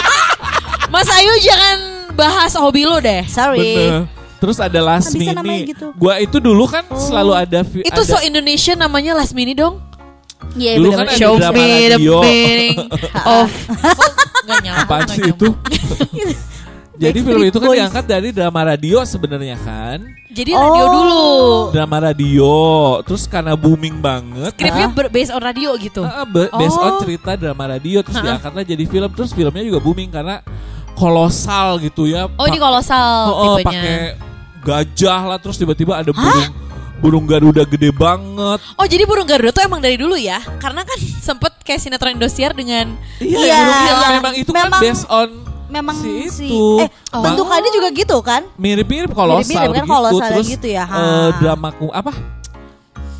Mas 0.91 1.07
Ayu 1.07 1.33
jangan 1.39 1.77
bahas 2.11 2.53
hobi 2.53 2.83
lo 2.83 2.97
deh. 2.97 3.25
Sorry. 3.25 3.77
Bener. 3.79 4.05
Terus 4.37 4.59
ada 4.59 4.75
Lasmini. 4.77 5.31
namanya 5.31 5.61
gitu. 5.65 5.87
Gua 5.95 6.19
itu 6.19 6.37
dulu 6.37 6.67
kan 6.67 6.83
selalu 6.91 7.31
ada 7.33 7.63
Itu 7.63 7.87
ada, 7.95 8.03
so 8.03 8.19
Indonesia 8.19 8.75
namanya 8.75 9.15
Last 9.15 9.31
Mini 9.31 9.55
dong. 9.55 9.79
Iya, 10.53 10.75
Dulu 10.75 10.91
bener-bener. 10.91 10.99
kan 10.99 11.07
ada 11.07 11.17
Show 11.17 11.33
drama 11.39 11.55
me 11.55 11.69
the 11.87 11.97
meaning 12.03 12.75
of 13.39 13.49
Gak 14.43 14.59
nyambung. 14.59 14.83
apaan 14.83 15.01
nggak 15.01 15.15
sih 15.15 15.23
itu? 15.25 15.47
Jadi 16.93 17.19
film 17.19 17.41
itu 17.41 17.57
kan 17.57 17.69
diangkat 17.71 18.05
dari 18.05 18.29
drama 18.29 18.61
radio 18.67 19.01
sebenarnya 19.01 19.55
kan. 19.57 20.03
Jadi 20.33 20.51
radio 20.51 20.83
Oh. 20.83 20.91
dulu. 20.91 21.25
Drama 21.71 21.97
radio. 22.03 22.51
Terus 23.03 23.23
karena 23.23 23.53
booming 23.53 23.97
banget. 23.97 24.51
Skripnya 24.51 24.89
ber- 24.89 25.07
based 25.07 25.29
on 25.29 25.39
radio 25.39 25.69
gitu. 25.75 26.01
Be- 26.27 26.49
based 26.51 26.75
on 26.75 26.89
Oh. 26.89 26.99
cerita 26.99 27.31
drama 27.33 27.69
radio 27.69 28.01
terus 28.01 28.17
Ha-ha. 28.17 28.25
diangkatlah 28.33 28.63
jadi 28.63 28.83
film 28.83 29.09
terus 29.09 29.29
filmnya 29.29 29.61
juga 29.61 29.77
booming 29.77 30.09
karena 30.09 30.41
kolosal 30.93 31.77
gitu 31.79 32.05
ya. 32.05 32.25
Oh 32.31 32.45
ini 32.45 32.57
kolosal 32.57 33.13
Oh, 33.27 33.33
oh, 33.35 33.55
tipenya. 33.55 33.77
pakai 33.77 33.97
gajah 34.59 35.21
lah 35.25 35.37
terus 35.37 35.55
tiba-tiba 35.55 35.93
ada 35.95 36.09
burung 36.09 36.49
burung 36.95 37.25
garuda 37.25 37.61
gede 37.63 37.91
banget. 37.91 38.59
Oh 38.73 38.85
jadi 38.85 39.03
burung 39.03 39.25
Garuda 39.25 39.51
tuh 39.51 39.61
emang 39.61 39.77
dari 39.77 39.95
dulu 39.95 40.15
ya? 40.15 40.39
Karena 40.57 40.81
kan 40.81 40.95
sempet 41.27 41.51
kayak 41.59 41.77
sinetron 41.77 42.15
Indosiar 42.15 42.53
dengan 42.53 42.95
Iya, 43.17 43.37
burung- 43.59 43.83
iya. 43.99 44.09
memang 44.13 44.33
itu 44.33 44.49
kan 44.49 44.65
Memang- 44.65 44.81
based 44.81 45.05
on 45.07 45.29
Memang 45.73 45.97
si 45.97 46.29
si, 46.29 46.45
itu. 46.45 46.77
eh 46.77 46.89
bentukannya 47.09 47.71
juga 47.71 47.89
gitu 47.89 48.17
kan? 48.21 48.45
mirip-mirip 48.55 49.09
kolosal 49.09 49.41
Mirip-mirip 49.43 49.73
kan 49.73 49.81
begitu. 49.81 49.89
kolosal 49.91 50.29
terus 50.31 50.47
gitu 50.47 50.67
ya, 50.69 50.85
ha. 50.85 50.95
eh, 50.95 51.29
dramaku 51.35 51.89
apa? 51.89 52.13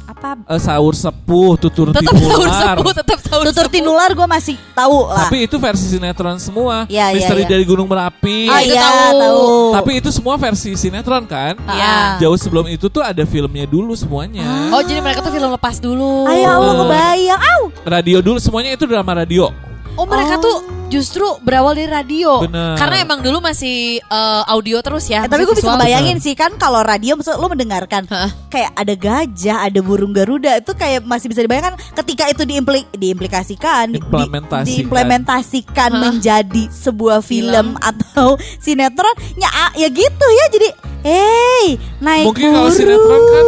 Apa? 0.03 0.35
Eh, 0.45 0.61
sahur 0.61 0.93
sepuh, 0.93 1.55
tutur 1.57 1.89
tetap 1.89 2.05
sahur 2.05 2.19
tinular. 2.21 2.75
sepuh, 2.75 2.93
tetap 2.93 3.19
sahur 3.19 3.43
Tutur 3.43 3.65
sepuh. 3.65 3.73
tinular 3.73 4.09
gue 4.09 4.27
masih 4.29 4.55
tahu 4.71 4.97
lah. 5.05 5.25
Tapi 5.25 5.47
itu 5.47 5.55
versi 5.57 5.85
sinetron 5.89 6.37
semua. 6.37 6.85
Iya, 6.85 7.09
iya, 7.09 7.15
Misteri 7.17 7.41
iya. 7.41 7.49
dari 7.49 7.63
Gunung 7.63 7.87
Merapi. 7.87 8.45
Ah 8.45 8.59
itu 8.61 8.71
iya 8.71 8.83
tahu. 8.83 9.17
tahu. 9.17 9.47
Tapi 9.73 9.91
itu 9.97 10.09
semua 10.11 10.35
versi 10.37 10.75
sinetron 10.75 11.23
kan? 11.25 11.55
Iya. 11.65 12.19
Jauh 12.21 12.37
sebelum 12.37 12.67
itu 12.67 12.85
tuh 12.87 13.01
ada 13.01 13.23
filmnya 13.23 13.65
dulu 13.65 13.95
semuanya. 13.95 14.45
Oh 14.69 14.79
jadi 14.79 14.99
mereka 14.99 15.19
tuh 15.19 15.31
film 15.31 15.49
lepas 15.49 15.79
dulu. 15.79 16.27
Ayo 16.29 16.47
Allah 16.51 16.67
Eh. 16.69 16.79
kebayang. 16.83 17.41
Au. 17.41 17.61
Radio 17.81 18.17
dulu 18.19 18.37
semuanya 18.37 18.69
itu 18.71 18.83
drama 18.85 19.11
radio. 19.17 19.49
Oh 19.93 20.05
mereka 20.05 20.35
tuh 20.37 20.57
justru 20.87 21.21
berawal 21.39 21.73
dari 21.73 21.85
radio. 21.85 22.41
Bener. 22.41 22.73
Karena 22.75 22.95
emang 22.99 23.19
dulu 23.19 23.37
masih 23.39 23.97
eh, 23.99 24.43
audio 24.47 24.77
terus 24.79 25.05
ya. 25.05 25.21
Eh, 25.21 25.27
tapi 25.27 25.43
gue 25.43 25.51
bisa 25.51 25.63
visual. 25.63 25.77
ngebayangin 25.77 26.17
sih 26.17 26.33
kan 26.33 26.53
kalau 26.55 26.81
radio 26.81 27.13
maksud 27.13 27.35
lu 27.35 27.45
mendengarkan 27.45 28.05
Hah? 28.07 28.29
kayak 28.47 28.73
ada 28.73 28.93
gajah, 28.93 29.57
ada 29.63 29.79
burung 29.79 30.09
garuda 30.11 30.55
itu 30.55 30.71
kayak 30.71 31.01
masih 31.03 31.27
bisa 31.27 31.41
dibayangkan 31.41 31.73
ketika 31.95 32.25
itu 32.27 32.41
diimpli, 32.43 32.85
diimplikasikan, 32.91 33.89
di- 33.89 33.93
di- 33.93 34.01
Implementasikan. 34.01 34.65
diimplementasikan 34.67 35.91
Hah? 35.91 36.01
menjadi 36.03 36.63
sebuah 36.69 37.19
film, 37.19 37.73
Film. 37.73 37.77
atau 37.79 38.37
sinetron 38.63 39.13
ya 39.35 39.49
ya 39.75 39.87
gitu 39.87 40.25
ya 40.31 40.45
jadi 40.49 40.69
hey 41.03 41.65
naik 41.99 42.25
Mungkin 42.27 42.49
kalau 42.49 42.65
burung. 42.65 42.75
sinetron 42.75 43.21
kan, 43.23 43.45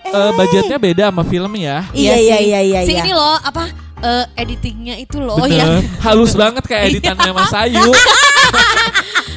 Eh, 0.00 0.08
Hey. 0.08 0.32
budgetnya 0.32 0.78
beda 0.78 1.04
sama 1.10 1.22
film 1.22 1.52
ya. 1.54 1.84
iya 1.92 2.14
sih. 2.14 2.24
iya 2.24 2.36
iya 2.40 2.60
iya 2.62 2.80
Si 2.80 2.92
iya. 2.92 3.02
ini 3.02 3.12
loh 3.12 3.36
apa 3.36 3.68
eh, 4.00 4.24
editingnya 4.36 4.94
itu 4.96 5.18
loh 5.18 5.40
Bener. 5.40 5.80
ya. 5.80 5.82
Halus 6.00 6.32
banget 6.32 6.62
kayak 6.62 6.92
editannya 6.92 7.32
Mas 7.32 7.52
Ayu. 7.52 7.88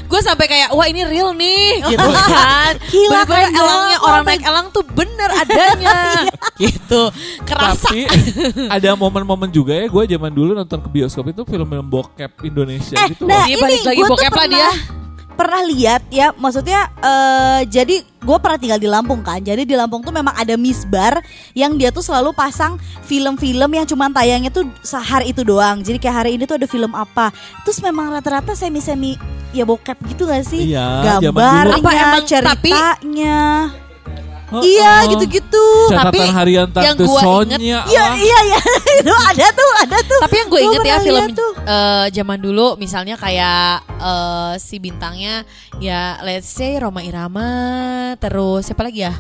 Gue 0.06 0.20
sampai 0.20 0.44
kayak 0.44 0.75
wah 0.75 0.84
ini 0.84 1.08
real 1.08 1.32
nih 1.32 1.80
gitu 1.88 2.03
kan. 2.03 2.75
Gila, 2.91 3.24
Bener-bener 3.24 3.48
keren 3.48 3.51
elangnya 3.56 3.98
orang 4.03 4.24
naik 4.27 4.44
elang 4.44 4.68
tuh 4.70 4.84
bener 4.84 5.30
adanya. 5.32 6.27
gitu. 6.60 7.01
Kerasa. 7.41 7.88
Tapi 7.88 8.12
ada 8.68 8.89
momen-momen 8.94 9.48
juga 9.48 9.72
ya 9.72 9.88
gue 9.88 10.03
zaman 10.10 10.30
dulu 10.30 10.51
nonton 10.51 10.84
ke 10.84 10.89
bioskop 10.91 11.32
itu 11.32 11.48
film-film 11.48 11.88
bokep 11.88 12.44
Indonesia 12.44 12.96
Eh, 12.98 13.15
gitu. 13.15 13.24
nah 13.24 13.48
Dia 13.48 13.56
ini 13.56 13.63
balik 13.63 13.82
lagi 13.88 14.01
bokep 14.03 14.20
lah 14.25 14.32
pernah 14.36 14.48
dia. 14.51 14.70
Pernah 15.33 15.61
lihat 15.65 16.05
ya, 16.09 16.31
maksudnya 16.35 16.91
eh 17.01 17.61
jadi 17.65 18.01
gue 18.01 18.38
pernah 18.38 18.57
tinggal 18.61 18.77
di 18.77 18.85
Lampung 18.85 19.25
kan, 19.25 19.41
jadi 19.41 19.65
di 19.65 19.73
Lampung 19.73 20.05
tuh 20.05 20.13
memang 20.13 20.38
ada 20.38 20.53
misbar 20.53 21.25
yang 21.57 21.73
dia 21.73 21.89
tuh 21.89 22.05
selalu 22.05 22.31
pasang 22.38 22.77
film-film 23.01 23.65
yang 23.73 23.85
cuma 23.89 24.13
tayangnya 24.13 24.53
tuh 24.53 24.69
sehari 24.85 25.33
itu 25.33 25.41
doang. 25.41 25.81
Jadi 25.81 25.97
kayak 25.97 26.15
hari 26.21 26.31
ini 26.38 26.45
tuh 26.45 26.61
ada 26.61 26.69
film 26.69 26.93
apa, 26.93 27.33
terus 27.65 27.81
memang 27.81 28.13
rata-rata 28.13 28.53
semi-semi 28.53 29.17
ya 29.51 29.65
bokep 29.65 29.97
gitu 30.13 30.29
gak 30.29 30.45
sih? 30.45 30.71
Iya, 30.71 31.01
Gambarnya, 31.17 31.33
dulu. 31.65 31.73
Apa 31.81 31.89
emang- 33.01 33.81
Oh, 34.51 34.60
Iya 34.60 35.08
oh. 35.08 35.10
gitu-gitu. 35.10 35.65
Catatan 35.88 36.12
Tapi 36.12 36.20
harian 36.27 36.67
yang 36.67 36.91
Tante 36.93 37.03
gua 37.03 37.20
Sonya 37.20 37.55
inget- 37.55 37.88
Iya 37.88 38.03
iya 38.13 38.38
iya 38.46 38.60
itu 39.00 39.13
ada 39.15 39.48
tuh 39.50 39.70
ada 39.79 39.98
tuh. 40.01 40.20
Tapi 40.22 40.36
yang 40.36 40.48
gue 40.48 40.60
Gua 40.60 40.67
inget 40.67 40.81
ya 40.84 40.98
film 41.00 41.27
tuh. 41.31 41.51
eh, 41.58 42.05
zaman 42.12 42.38
dulu 42.38 42.67
misalnya 42.75 43.15
kayak 43.15 43.79
eh, 43.88 44.53
si 44.58 44.75
bintangnya 44.77 45.48
ya 45.77 46.20
let's 46.22 46.48
say 46.48 46.75
Roma 46.75 47.00
Irama 47.00 47.48
terus 48.17 48.65
siapa 48.65 48.84
lagi 48.84 49.01
ya? 49.01 49.15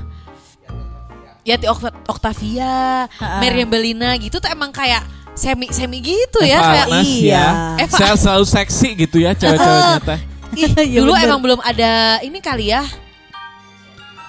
Ya 1.41 1.55
Ti 1.55 1.65
Okt- 1.65 1.97
Octavia, 2.05 3.07
Ha-ha. 3.07 3.39
Meriam 3.39 3.65
Bellina 3.65 4.13
gitu 4.15 4.37
tuh 4.37 4.45
emang 4.45 4.69
kayak 4.69 5.01
semi 5.31 5.65
semi 5.69 5.97
gitu 5.99 6.37
Eva 6.37 6.45
ya 6.45 6.59
kayak 6.61 6.85
Arnas 6.85 7.07
Iya. 7.07 7.31
ya. 7.33 7.47
Eva- 7.81 7.97
Saya 7.97 8.13
selalu 8.15 8.45
seksi 8.45 8.89
gitu 8.99 9.17
ya 9.17 9.31
cewek-ceweknya 9.31 9.99
teh. 10.05 10.19
Iya, 10.51 10.67
dulu 10.99 11.15
bener. 11.15 11.25
emang 11.25 11.39
belum 11.39 11.59
ada 11.61 11.91
ini 12.19 12.37
kali 12.37 12.69
ya. 12.69 12.83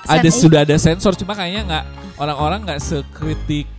Ada 0.04 0.28
sudah 0.28 0.60
ada 0.66 0.76
sensor 0.76 1.14
cuma 1.14 1.32
kayaknya 1.38 1.62
nggak 1.62 1.84
orang-orang 2.18 2.60
nggak 2.66 2.80
sekritik 2.82 3.70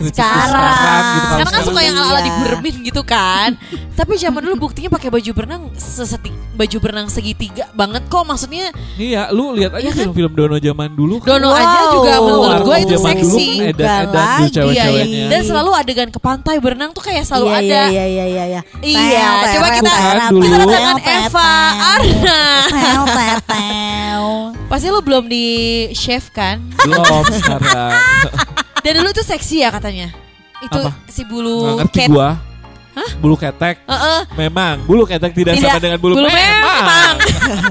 kritis 0.00 0.16
Sekarang. 0.16 0.48
sekarang 0.48 1.04
gitu. 1.04 1.26
Sekarang 1.28 1.52
kan 1.52 1.62
suka 1.68 1.80
yang 1.84 1.96
ala-ala 2.00 2.20
iya. 2.20 2.26
diburemin 2.26 2.74
gitu 2.80 3.02
kan. 3.04 3.48
Tapi 3.92 4.12
zaman 4.16 4.40
dulu 4.40 4.56
buktinya 4.64 4.88
pakai 4.88 5.08
baju 5.12 5.30
berenang 5.36 5.62
seseti 5.76 6.32
baju 6.50 6.76
berenang 6.76 7.08
segitiga 7.08 7.72
banget 7.72 8.04
kok 8.12 8.20
maksudnya 8.20 8.68
Iya, 9.00 9.32
lu 9.32 9.56
lihat 9.56 9.72
aja 9.72 9.80
Iya 9.80 9.90
kan? 9.92 10.12
film-film 10.12 10.32
Dono 10.36 10.56
zaman 10.60 10.90
dulu. 10.92 11.14
kan. 11.20 11.28
Dono 11.36 11.48
Wow. 11.50 11.60
aja 11.60 11.78
juga 11.92 12.12
menurut 12.20 12.60
gue 12.64 12.76
itu 12.76 12.92
zaman 12.96 13.14
dulu 13.16 13.36
seksi. 13.36 13.48
kan 13.48 13.68
edan-edan 13.70 14.00
Bukan 14.04 14.20
tuh 14.20 14.40
lagi. 14.40 14.52
cewek-ceweknya. 14.52 15.04
Iya, 15.04 15.20
iya. 15.20 15.26
Dan 15.28 15.40
selalu 15.44 15.70
adegan 15.72 16.08
ke 16.12 16.20
pantai 16.20 16.56
berenang 16.60 16.90
tuh 16.92 17.02
kayak 17.04 17.24
selalu 17.24 17.46
iya, 17.48 17.56
ada. 17.56 17.80
Iya 17.80 17.84
iya 17.88 18.04
iya 18.06 18.24
iya 18.24 18.44
iya. 18.44 18.60
Iya, 18.84 19.28
coba 19.56 19.68
kita 19.72 19.92
kita 19.92 20.26
dengan 20.36 20.96
Eva 21.00 21.50
Arna. 21.96 22.40
Pasti 24.70 24.86
lu 24.86 25.02
belum 25.02 25.26
di 25.26 25.46
chef 25.92 26.30
kan? 26.30 26.62
Belum 26.86 27.02
sekarang. 27.26 27.90
Dan 28.80 28.92
dulu 28.96 29.08
itu 29.10 29.22
seksi 29.22 29.56
ya 29.60 29.70
katanya. 29.70 30.08
Itu 30.60 30.76
Apa? 30.78 30.92
si 31.06 31.22
Nggak 31.22 31.30
bulu 31.30 31.56
ngerti 31.78 31.98
cat. 31.98 32.08
gua. 32.08 32.30
Bulu 33.16 33.34
ketek. 33.34 33.76
Heeh. 33.86 34.20
Memang 34.36 34.84
bulu 34.84 35.04
ketek 35.04 35.32
tidak, 35.32 35.56
Tidak, 35.56 35.68
sama 35.68 35.80
dengan 35.80 35.96
bulu, 35.96 36.14
bulu 36.16 36.28
memang. 36.28 36.76
memang. 36.76 37.14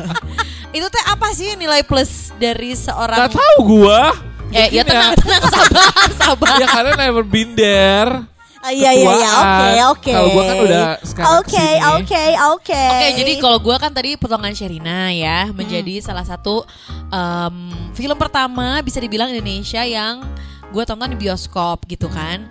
itu 0.77 0.85
teh 0.85 1.03
apa 1.05 1.27
sih 1.33 1.53
nilai 1.53 1.81
plus 1.81 2.29
dari 2.35 2.73
seorang 2.73 3.25
Gak 3.25 3.37
tahu 3.37 3.57
gua. 3.67 4.13
Eh, 4.49 4.73
ya 4.73 4.81
Mungkin 4.81 4.89
tenang, 4.89 5.13
tenang, 5.13 5.43
sabar, 5.45 6.09
sabar. 6.25 6.55
ya 6.57 6.65
karena 6.65 6.91
never 6.97 7.21
been 7.21 7.53
there. 7.53 8.25
Ah, 8.59 8.75
Iya 8.75 8.91
iya 8.91 9.07
iya 9.13 9.29
oke 9.31 9.39
Ketuaan. 9.39 9.77
oke. 9.87 10.11
Kalau 10.11 10.29
gua 10.29 10.43
kan 10.43 10.55
udah 10.59 10.83
sekarang 10.99 11.29
Oke 11.37 11.67
oke 11.95 12.23
oke. 12.51 12.83
Oke, 12.91 13.07
jadi 13.15 13.31
kalau 13.37 13.57
gue 13.57 13.75
kan 13.77 13.87
tadi 13.89 14.09
potongan 14.15 14.51
Sherina 14.51 15.07
ya 15.09 15.47
menjadi 15.49 16.01
salah 16.01 16.25
satu 16.25 16.65
em, 17.07 17.55
film 17.93 18.17
pertama 18.17 18.81
bisa 18.81 18.97
dibilang 18.97 19.29
Indonesia 19.29 19.79
yang 19.81 20.25
gue 20.69 20.83
tonton 20.83 21.09
di 21.09 21.19
bioskop 21.19 21.85
gitu 21.85 22.07
kan. 22.07 22.45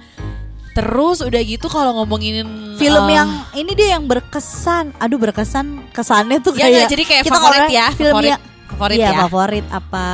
Terus 0.71 1.21
udah 1.21 1.41
gitu 1.41 1.67
kalau 1.67 1.91
ngomongin 1.97 2.47
film 2.77 3.05
eh, 3.05 3.13
yang 3.13 3.29
ini 3.53 3.73
dia 3.73 3.95
yang 3.95 4.05
berkesan. 4.05 4.95
Aduh 4.97 5.19
berkesan 5.19 5.91
kesannya 5.91 6.39
tuh 6.39 6.55
Ya, 6.55 6.65
kayak 6.65 6.75
nggak, 6.77 6.89
jadi 6.89 7.03
kayak 7.05 7.23
kita 7.25 7.35
favorit 7.35 7.67
ya, 7.69 7.87
Film 7.93 8.13
favorit. 8.13 8.31
yang 8.31 8.43
Favorit 8.69 8.97
Iya, 8.97 9.09
ya. 9.09 9.19
favorit 9.21 9.67
apa? 9.69 10.09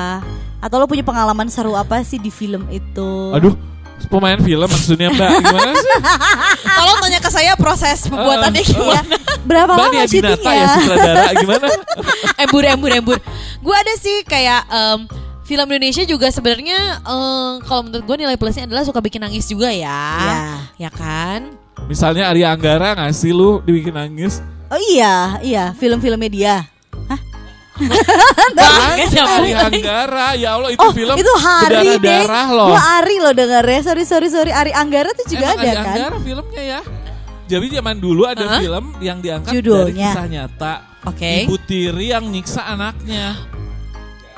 Atau 0.58 0.76
lo 0.78 0.87
punya 0.87 1.02
pengalaman 1.02 1.46
seru 1.46 1.75
apa 1.75 2.00
sih 2.00 2.16
di 2.16 2.30
film 2.30 2.64
itu? 2.70 3.11
Aduh, 3.30 3.52
pemain 4.06 4.38
film 4.38 4.64
maksudnya 4.64 5.11
Mbak 5.11 5.30
gimana 5.42 5.70
sih? 5.75 5.88
Tolong 6.78 6.99
tanya 6.99 7.20
ke 7.20 7.28
saya 7.28 7.52
proses 7.54 7.99
pembuatannya 8.06 8.56
Eh, 8.56 8.66
gimana. 8.66 9.16
Berapa 9.44 9.68
Mbak 9.70 9.84
lama 9.84 10.00
Dinata 10.00 10.08
syutingnya? 10.08 10.54
ya 10.54 10.66
sutradara 10.70 11.25
gimana? 11.37 11.66
embur 12.42 12.62
embur 12.64 12.90
embur. 12.94 13.18
Gue 13.61 13.76
ada 13.76 13.94
sih 13.94 14.25
kayak 14.25 14.64
em, 14.66 14.99
film 15.44 15.66
Indonesia 15.66 16.02
juga 16.02 16.28
sebenarnya 16.28 17.00
em, 17.00 17.52
kalau 17.62 17.84
menurut 17.84 18.04
gue 18.04 18.16
nilai 18.18 18.36
plusnya 18.36 18.64
adalah 18.64 18.82
suka 18.82 18.98
bikin 18.98 19.20
nangis 19.20 19.44
juga 19.44 19.68
ya. 19.68 20.00
Ya 20.74 20.88
kan? 20.88 21.52
Misalnya 21.84 22.28
Arya 22.28 22.50
Anggara 22.50 22.92
nggak 22.94 23.12
sih 23.12 23.30
lu 23.30 23.60
dibikin 23.60 23.92
nangis? 23.92 24.40
Oh 24.66 24.80
iya, 24.90 25.36
iya, 25.40 25.64
film-filmnya 25.74 26.28
dia. 26.28 26.56
Banget 28.54 29.10
ya, 29.10 29.24
Bu. 29.26 29.34
Arya 29.36 29.58
Anggara, 29.66 30.26
ya 30.34 30.48
Allah 30.54 30.70
itu 30.70 30.80
Oh, 30.80 30.92
film 30.94 31.14
itu 31.14 31.32
Hari 31.34 31.74
deh. 31.74 31.98
berdarah-darah 31.98 32.46
loh. 32.48 32.68
Gua 32.70 32.80
Ari 32.96 33.16
loh 33.18 33.32
dengarnya. 33.34 33.80
Sorry, 33.82 34.04
sorry, 34.06 34.28
sorry. 34.30 34.52
Ari 34.54 34.70
Anggara 34.70 35.10
tuh 35.12 35.26
juga 35.26 35.50
Emang 35.50 35.58
ada 35.58 35.66
Arya 35.66 35.74
kan? 35.74 35.86
Anggara 35.90 36.16
filmnya 36.22 36.62
ya. 36.62 36.80
Jadi 37.44 37.66
zaman 37.74 37.96
dulu 38.00 38.22
ada 38.24 38.46
Hah? 38.46 38.60
film 38.62 38.84
yang 38.98 39.18
diangkat 39.20 39.50
dari 39.50 39.58
Judulnya? 39.60 40.08
kisah 40.08 40.26
nyata. 40.26 40.74
Oke. 41.04 41.32
Ibu 41.44 41.56
tiri 41.60 42.06
yang 42.08 42.24
nyiksa 42.24 42.62
anaknya. 42.64 43.36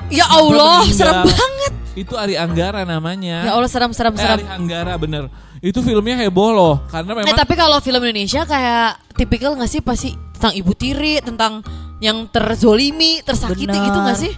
Ya 0.09 0.25
Allah, 0.25 0.87
serem 0.87 1.23
banget. 1.23 1.71
Itu 1.93 2.13
Ari 2.13 2.35
Anggara 2.35 2.83
namanya. 2.83 3.43
Ya 3.43 3.51
Allah, 3.51 3.67
serem 3.67 3.91
serem 3.91 4.13
Eh, 4.13 4.19
serem. 4.19 4.37
Ari 4.37 4.45
Anggara 4.47 4.93
bener. 4.95 5.27
Itu 5.57 5.81
filmnya 5.81 6.13
heboh 6.17 6.53
loh, 6.53 6.75
karena 6.87 7.11
Eh 7.11 7.25
memang 7.25 7.33
tapi 7.35 7.53
kalau 7.53 7.77
film 7.79 7.97
Indonesia 7.99 8.45
kayak 8.45 9.01
tipikal 9.13 9.51
gak 9.53 9.65
sih 9.65 9.81
pasti 9.81 10.13
tentang 10.31 10.53
ibu 10.53 10.71
tiri, 10.71 11.17
tentang 11.19 11.65
yang 11.97 12.29
terzolimi, 12.29 13.19
tersakiti 13.21 13.65
Benar. 13.67 13.85
gitu 13.85 13.99
gak 14.01 14.19
sih? 14.19 14.33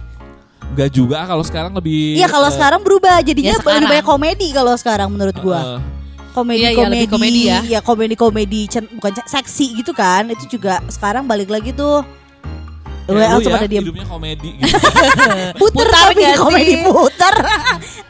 nggak 0.70 0.90
juga 0.94 1.26
kalau 1.26 1.42
sekarang 1.42 1.74
lebih. 1.74 2.14
Iya, 2.14 2.30
kalau 2.30 2.46
eh, 2.46 2.54
sekarang 2.54 2.80
berubah. 2.80 3.18
Jadinya 3.20 3.50
Ya, 3.50 3.58
lebih 3.58 3.66
sekarang. 3.66 3.90
banyak 3.90 4.06
komedi 4.06 4.48
kalau 4.50 4.72
sekarang 4.74 5.08
menurut 5.10 5.36
gua. 5.36 5.58
eh, 5.58 5.78
komedi 6.30 6.62
Iya, 6.62 6.70
iya, 6.70 6.78
komedi, 6.78 6.94
lebih 6.94 7.10
komedi 7.10 7.40
ya. 7.42 7.58
ya 7.66 7.80
komedi 7.82 8.14
komedi 8.14 8.60
bukan 8.94 9.12
seksi 9.26 9.66
gitu 9.76 9.90
kan 9.90 10.30
itu 10.30 10.46
juga 10.48 10.78
sekarang 10.86 11.26
balik 11.26 11.50
lagi 11.50 11.74
tuh 11.74 12.06
ya 13.12 13.28
langsung 13.30 13.50
ya, 13.50 13.56
pada 13.56 13.66
diem 13.66 13.82
hidupnya 13.82 14.06
komedi 14.06 14.50
gitu. 14.60 14.76
puter, 15.56 15.86
Putar 15.86 15.86
tapi 16.06 16.22
komedi 16.34 16.74
puter 16.80 17.34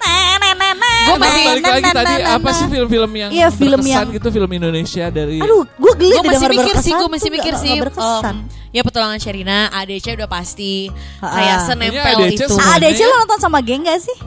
Nah, 0.00 0.34
nah, 0.36 0.52
nah, 0.52 0.72
nah, 0.72 0.98
Gua 1.00 1.12
nah, 1.12 1.18
masih- 1.22 1.44
balik 1.46 1.62
nah, 1.62 1.70
lagi 1.70 1.82
nah, 1.82 1.94
tadi 1.94 2.14
nah, 2.18 2.34
apa 2.34 2.50
sih 2.50 2.66
film-film 2.66 3.10
yang 3.14 3.30
Iya, 3.30 3.48
film 3.50 3.78
berkesan 3.78 3.94
yang- 4.00 4.10
gitu 4.12 4.28
film 4.30 4.50
Indonesia 4.50 5.04
dari 5.08 5.38
aduh 5.38 5.62
gue 5.64 5.92
geli 5.94 6.12
Gue 6.12 6.22
deh 6.22 6.30
masih 6.30 6.48
mikir 6.50 6.74
sih, 6.78 6.92
gue 6.92 7.08
masih 7.08 7.30
mikir 7.30 7.54
sih. 7.56 7.74
berkesan. 7.78 8.24
em, 8.26 8.38
ya 8.70 8.82
petualangan 8.82 9.18
Sherina, 9.18 9.58
ADC 9.70 10.14
udah 10.14 10.26
pasti. 10.26 10.88
Kayak 11.18 11.58
senempel 11.64 12.04
ADC 12.16 12.32
itu. 12.32 12.44
semuanya 12.46 12.76
ADC 12.78 13.00
lo 13.02 13.14
nonton 13.18 13.38
sama 13.38 13.58
geng 13.60 13.82
gak 13.82 13.98
sih? 13.98 14.18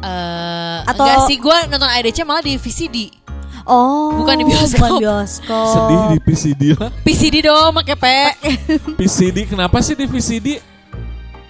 Eh, 0.00 0.78
Atau- 0.82 1.04
enggak 1.04 1.18
sih, 1.26 1.36
gue 1.36 1.56
nonton 1.68 1.90
ADC 1.90 2.18
malah 2.22 2.40
di 2.40 2.56
VCD. 2.56 2.96
Oh, 3.62 4.16
Bukan 4.16 4.34
di 4.36 4.44
bioskop. 4.46 4.80
Bukan 4.80 5.00
bioskop. 5.00 5.66
sedih 5.68 6.00
di 6.08 6.18
PCD 6.20 6.62
lah. 6.72 6.90
VCD 7.02 7.36
dong, 7.42 7.70
pakai 7.74 7.96
P. 7.96 8.04
PCD 8.98 9.44
kenapa 9.44 9.80
sih 9.80 9.92
di 9.92 10.04
VCD? 10.04 10.48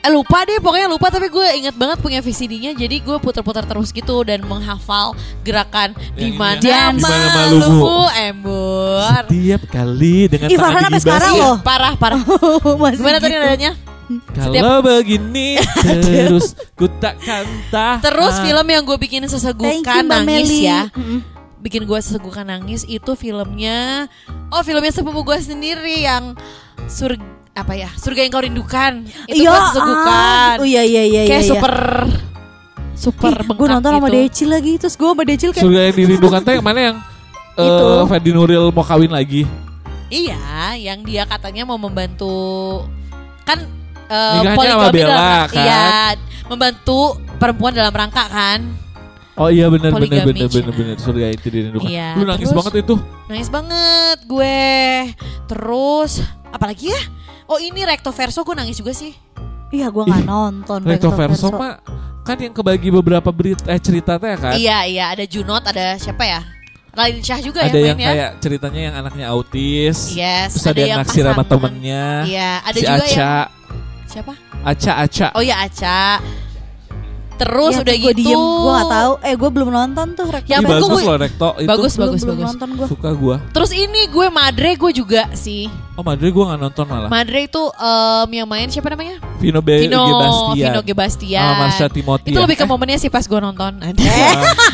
Eh, 0.01 0.09
lupa 0.09 0.41
deh, 0.43 0.57
pokoknya 0.57 0.89
lupa 0.89 1.13
tapi 1.13 1.29
gue 1.29 1.45
inget 1.55 1.77
banget 1.77 2.01
punya 2.01 2.19
VCD-nya. 2.19 2.73
Jadi 2.73 2.99
gue 2.99 3.21
putar-putar 3.21 3.63
terus 3.63 3.93
gitu 3.93 4.25
dan 4.25 4.41
menghafal 4.41 5.13
gerakan 5.43 5.93
di 6.17 6.33
mana 6.33 6.57
ya? 6.57 6.89
Mana 6.91 7.29
malumu? 7.29 7.69
malumu 7.69 8.01
embur. 8.11 9.05
Setiap 9.29 9.63
kali 9.69 10.17
dengan 10.27 10.49
Ih, 10.49 10.57
tangan 10.57 10.65
Farhan 10.65 10.83
sampai 10.89 11.01
sekarang 11.05 11.33
loh. 11.37 11.57
parah 11.61 11.95
parah. 11.95 12.17
Masih 12.81 12.97
Gimana 12.97 13.19
tadi 13.21 13.29
gitu. 13.29 13.45
nadanya? 13.45 13.73
Kalau 14.11 14.83
begini 14.83 15.55
terus 15.85 16.57
ku 16.75 16.89
takkan 16.97 17.45
tahan. 17.69 18.01
Terus 18.01 18.35
film 18.41 18.67
yang 18.67 18.83
gue 18.83 18.99
bikin 18.99 19.23
sesegukan 19.29 19.85
nangis 20.03 20.49
Meli. 20.49 20.65
ya. 20.65 20.89
Mm-mm. 20.91 21.21
Bikin 21.61 21.85
gue 21.85 21.99
sesegukan 21.99 22.45
nangis 22.45 22.83
itu 22.85 23.13
filmnya 23.13 24.09
Oh 24.49 24.61
filmnya 24.61 24.91
sepupu 24.91 25.21
gue 25.23 25.39
sendiri 25.39 26.01
yang 26.01 26.33
surga 26.87 27.23
apa 27.51 27.75
ya 27.75 27.91
surga 27.93 28.21
yang 28.21 28.31
kau 28.31 28.41
rindukan 28.41 28.93
itu 29.27 29.43
Iya, 29.43 29.51
gue 29.51 29.61
sesegukan 29.69 30.55
ah, 30.55 30.57
Oh 30.57 30.65
iya 30.65 30.83
iya 30.83 31.03
iya 31.05 31.23
kayak 31.27 31.43
iya. 31.43 31.51
super 31.51 31.75
super 32.95 33.33
Ih, 33.33 33.37
bengkak 33.43 33.59
gue 33.59 33.69
nonton 33.71 33.91
sama 33.93 34.09
gitu. 34.09 34.17
Decil 34.19 34.49
lagi 34.49 34.73
terus 34.77 34.95
gue 34.95 35.09
sama 35.09 35.23
Decil 35.23 35.51
kayak 35.51 35.65
Surga 35.65 35.81
yang 35.83 35.97
dirindukan 35.97 36.41
tuh 36.41 36.53
yang 36.53 36.65
mana 36.65 36.81
yang 36.83 36.97
Itu. 37.61 37.85
eh 37.85 38.05
Fedi 38.09 38.31
Nuril 38.31 38.65
mau 38.71 38.81
kawin 38.81 39.11
lagi? 39.11 39.43
Iya, 40.09 40.41
yang 40.75 41.05
dia 41.05 41.23
katanya 41.23 41.63
mau 41.63 41.77
membantu 41.77 42.83
kan 43.45 43.63
eh, 44.09 44.33
Nikahnya 44.41 44.57
poligami 44.57 44.81
sama 44.81 44.89
Bella, 44.91 45.13
dalam- 45.13 45.47
kan? 45.47 45.59
Iya, 45.61 45.85
membantu 46.49 46.99
perempuan 47.37 47.73
dalam 47.73 47.93
rangka 47.93 48.25
kan. 48.27 48.59
Oh 49.41 49.49
iya 49.49 49.73
benar 49.73 49.91
benar 49.91 50.21
benar 50.23 50.49
benar 50.53 50.75
benar 50.77 50.97
surga 51.01 51.27
itu 51.33 51.49
dirindukan. 51.49 51.89
Iya, 51.89 52.13
Lu 52.15 52.29
nangis 52.29 52.45
terus- 52.47 52.59
banget 52.61 52.75
itu. 52.85 52.95
Nangis 53.25 53.49
banget 53.49 54.19
gue. 54.23 54.61
Terus 55.49 56.13
apalagi 56.47 56.93
ya? 56.93 57.01
Oh 57.49 57.57
ini 57.57 57.81
Recto 57.83 58.13
Verso 58.13 58.45
gue 58.45 58.53
nangis 58.53 58.77
juga 58.77 58.93
sih. 58.93 59.17
Iya 59.71 59.89
gue 59.89 60.03
gak 60.05 60.23
nonton 60.23 60.85
Recto 60.85 61.09
Verso 61.11 61.49
mah 61.51 61.81
kan 62.21 62.37
yang 62.37 62.53
kebagi 62.53 62.93
beberapa 62.93 63.33
berita 63.33 63.65
eh 63.67 63.81
cerita 63.81 64.21
teh 64.21 64.37
kan. 64.37 64.55
Iya 64.55 64.85
iya 64.85 65.05
ada 65.09 65.25
Junot 65.25 65.65
ada 65.65 65.97
siapa 65.97 66.21
ya? 66.23 66.45
Raline 66.91 67.23
Syah 67.23 67.39
juga 67.39 67.63
ada 67.63 67.71
yang 67.71 67.95
yang 67.95 67.97
main 67.97 68.03
ya. 68.03 68.11
kayak 68.13 68.31
ceritanya 68.39 68.81
yang 68.83 68.95
anaknya 68.99 69.27
autis. 69.31 70.11
Yes, 70.11 70.59
Terus 70.59 70.65
ada, 70.65 70.71
ada 70.71 70.81
yang 70.81 70.91
yang 70.91 71.01
naksir 71.01 71.23
sama 71.23 71.33
pasangan. 71.39 71.51
temennya. 71.55 72.05
Iya, 72.27 72.51
ada 72.61 72.75
si 72.75 72.83
juga 72.83 72.99
Aca. 72.99 73.07
yang 73.07 73.49
siapa? 74.05 74.33
Aca 74.61 74.93
Aca. 75.01 75.27
Oh 75.33 75.41
ya 75.41 75.57
Aca. 75.63 76.01
Terus 77.41 77.73
udah 77.75 77.95
gue 77.97 78.13
gitu. 78.13 78.21
diem 78.23 78.37
gue 78.37 78.73
gak 78.75 78.91
tahu 78.93 79.13
Eh 79.23 79.35
gue 79.35 79.51
belum 79.51 79.69
nonton 79.71 80.07
tuh 80.13 80.27
Recto 80.27 80.45
Ya, 80.47 80.57
Ih, 80.57 80.61
ampun, 80.61 80.73
bagus 80.77 80.89
gue- 80.91 81.05
loh 81.05 81.17
Rekto 81.17 81.49
itu. 81.57 81.67
Bagus 81.67 81.93
belum, 81.93 82.05
bagus 82.07 82.21
belum 82.21 82.37
bagus. 82.37 82.49
nonton 82.51 82.69
gue 82.71 82.87
Suka 82.87 83.11
gua. 83.13 83.37
Terus 83.51 83.71
ini 83.73 84.01
gue 84.07 84.27
Madre 84.29 84.71
gue 84.75 84.91
juga 84.93 85.23
sih. 85.33 85.65
Oh 85.93 86.03
Madrid 86.03 86.31
gua 86.31 86.45
nggak 86.49 86.61
nonton 86.63 86.85
malah. 86.87 87.09
Madre 87.09 87.39
itu 87.43 87.61
em, 87.61 88.29
yang 88.35 88.47
main 88.47 88.67
siapa 88.67 88.89
namanya? 88.89 89.17
Vino 89.37 89.59
B 89.59 89.69
Vino 89.81 89.97
G 89.99 90.11
Bastian. 90.15 90.55
Vino 90.67 90.81
G 90.81 90.91
Bastian. 90.93 91.43
Sama 91.43 91.61
Marsha 91.61 91.87
Timothy. 91.89 92.29
Itu 92.29 92.37
ya? 92.37 92.45
lebih 92.45 92.57
ke 92.57 92.65
Eh, 92.65 92.69
momennya 92.69 92.99
sih 92.99 93.09
pas 93.09 93.23
gue 93.23 93.37
nonton. 93.39 93.73
ah, 93.77 93.91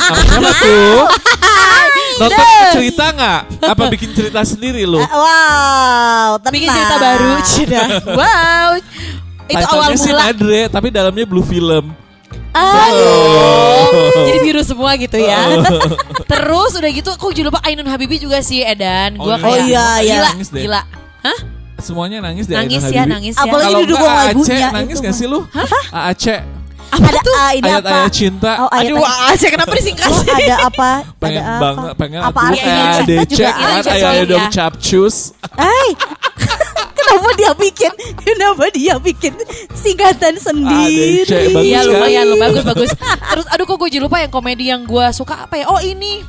sama 0.03 0.19
siapa 0.21 0.51
tuh? 0.57 1.01
Nonton 2.17 2.47
cerita 2.73 3.05
nggak? 3.11 3.41
Apa 3.67 3.83
bikin 3.89 4.11
cerita 4.11 4.41
sendiri 4.41 4.83
lu? 4.85 4.97
Eh, 4.97 5.05
Wow 5.07 6.31
tenang 6.39 6.55
Bikin 6.55 6.69
cerita 6.71 6.97
baru, 6.97 7.33
Cina. 7.51 7.81
Wow. 8.09 8.69
Itu 9.47 9.55
awal 9.61 9.93
Title-nya 9.93 9.97
sih 9.97 10.11
mula. 10.11 10.23
Madre, 10.25 10.61
tapi 10.67 10.87
dalamnya 10.89 11.25
blue 11.25 11.45
film. 11.45 11.93
Aduh. 12.57 13.87
Jadi 14.25 14.39
biru 14.43 14.63
semua 14.63 14.91
gitu 14.95 15.17
ya. 15.17 15.61
Terus 16.31 16.73
udah 16.75 16.91
gitu 16.91 17.11
aku 17.11 17.31
juga 17.31 17.49
lupa 17.49 17.61
Ainun 17.63 17.85
Habibi 17.85 18.17
juga 18.17 18.41
sih 18.41 18.61
Edan. 18.61 19.17
Gua 19.17 19.37
Oh, 19.37 19.39
kayak 19.39 19.65
iya, 19.65 19.87
iya. 20.01 20.15
gila, 20.17 20.29
Nangis 20.33 20.49
deh. 20.51 20.63
gila. 20.65 20.81
Hah? 21.23 21.39
Semuanya 21.77 22.19
nangis 22.21 22.45
deh. 22.47 22.57
Nangis 22.57 22.81
Ainun 22.81 22.89
ya, 22.89 22.99
Habibie. 22.99 23.13
nangis 23.13 23.35
ya. 23.35 23.43
Apalagi 23.43 23.67
Kalau 23.69 23.81
didukung 23.83 24.09
lagunya 24.11 24.69
nangis 24.73 24.97
gak 24.99 25.15
sih 25.15 25.27
lu? 25.27 25.41
Aceh, 25.93 26.41
Ada 26.87 27.19
ah, 27.29 27.51
ini 27.51 27.67
apa 27.67 27.77
ayat-ayat 27.83 28.13
cinta. 28.15 28.53
Oh 28.63 28.69
ayat 28.71 28.89
Aduh, 28.89 29.03
Aceh 29.05 29.49
kenapa 29.51 29.73
disingkat 29.75 30.07
Oh, 30.07 30.17
sih? 30.17 30.31
ada 30.31 30.55
apa 30.65 30.91
pengen 31.19 31.43
ada 31.43 31.51
apa 31.51 31.61
banget, 31.61 31.93
pengen 31.99 32.21
apa 32.23 32.41
artinya 32.41 32.63
kayak 32.63 33.27
cinta 33.27 33.51
ada. 33.51 33.91
ayah 33.93 34.13
Iya. 34.15 34.25
dong 34.25 34.47
capcus. 34.49 35.17
Hai 35.53 35.89
Kenapa 37.17 37.31
dia 37.41 37.53
bikin 37.57 37.93
Kenapa 38.21 38.65
dia 38.69 38.95
bikin 39.01 39.33
Singkatan 39.73 40.37
sendiri 40.37 41.25
Iya 41.25 41.81
kan? 41.81 41.89
lumayan, 41.89 42.25
lu 42.29 42.37
bagus 42.37 42.63
bagus. 42.63 42.91
Terus 42.97 43.47
aduh 43.49 43.65
kok 43.65 43.77
gue 43.81 43.89
jadi 43.89 44.05
lupa 44.05 44.21
yang 44.21 44.33
komedi 44.33 44.69
yang 44.69 44.85
gue 44.85 45.07
suka 45.17 45.49
apa 45.49 45.57
ya? 45.57 45.67
Oh 45.73 45.81
ini. 45.81 46.21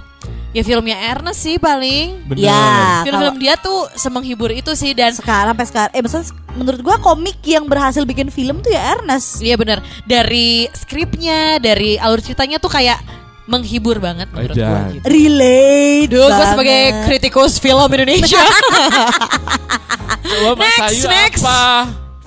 Ya 0.55 0.63
filmnya 0.63 0.97
Ernest 1.13 1.43
sih 1.43 1.59
paling. 1.59 2.23
Bener. 2.25 2.49
Ya 2.49 3.03
Film-film 3.03 3.35
kalau 3.35 3.43
dia 3.43 3.53
tuh 3.59 3.79
semenghibur 3.93 4.49
itu 4.49 4.73
sih 4.73 4.95
dan 4.95 5.13
sekarang 5.13 5.53
sampai 5.53 5.67
sekarang 5.69 5.91
Eh 5.93 6.01
maksudnya 6.01 6.25
menurut 6.57 6.81
gua 6.81 6.97
komik 6.97 7.37
yang 7.45 7.69
berhasil 7.69 8.01
bikin 8.07 8.33
film 8.33 8.63
tuh 8.65 8.73
ya 8.73 8.97
Ernest 8.97 9.43
Iya 9.45 9.53
bener 9.59 9.83
Dari 10.09 10.65
skripnya 10.73 11.61
Dari 11.61 12.01
alur 12.01 12.23
ceritanya 12.23 12.57
tuh 12.57 12.73
kayak 12.73 12.97
Menghibur 13.47 13.97
banget 13.97 14.27
menurut 14.29 14.53
gue 14.53 14.81
gitu. 14.93 15.05
Relate 15.07 16.07
Duh 16.09 16.27
gue 16.27 16.45
sebagai 16.45 16.79
kritikus 17.03 17.57
film 17.57 17.87
Indonesia 17.87 18.43
Coba 20.21 20.51
Mas 20.53 20.67
Next, 20.69 20.83
Ayu 20.83 21.03
next. 21.07 21.41
apa? 21.41 21.61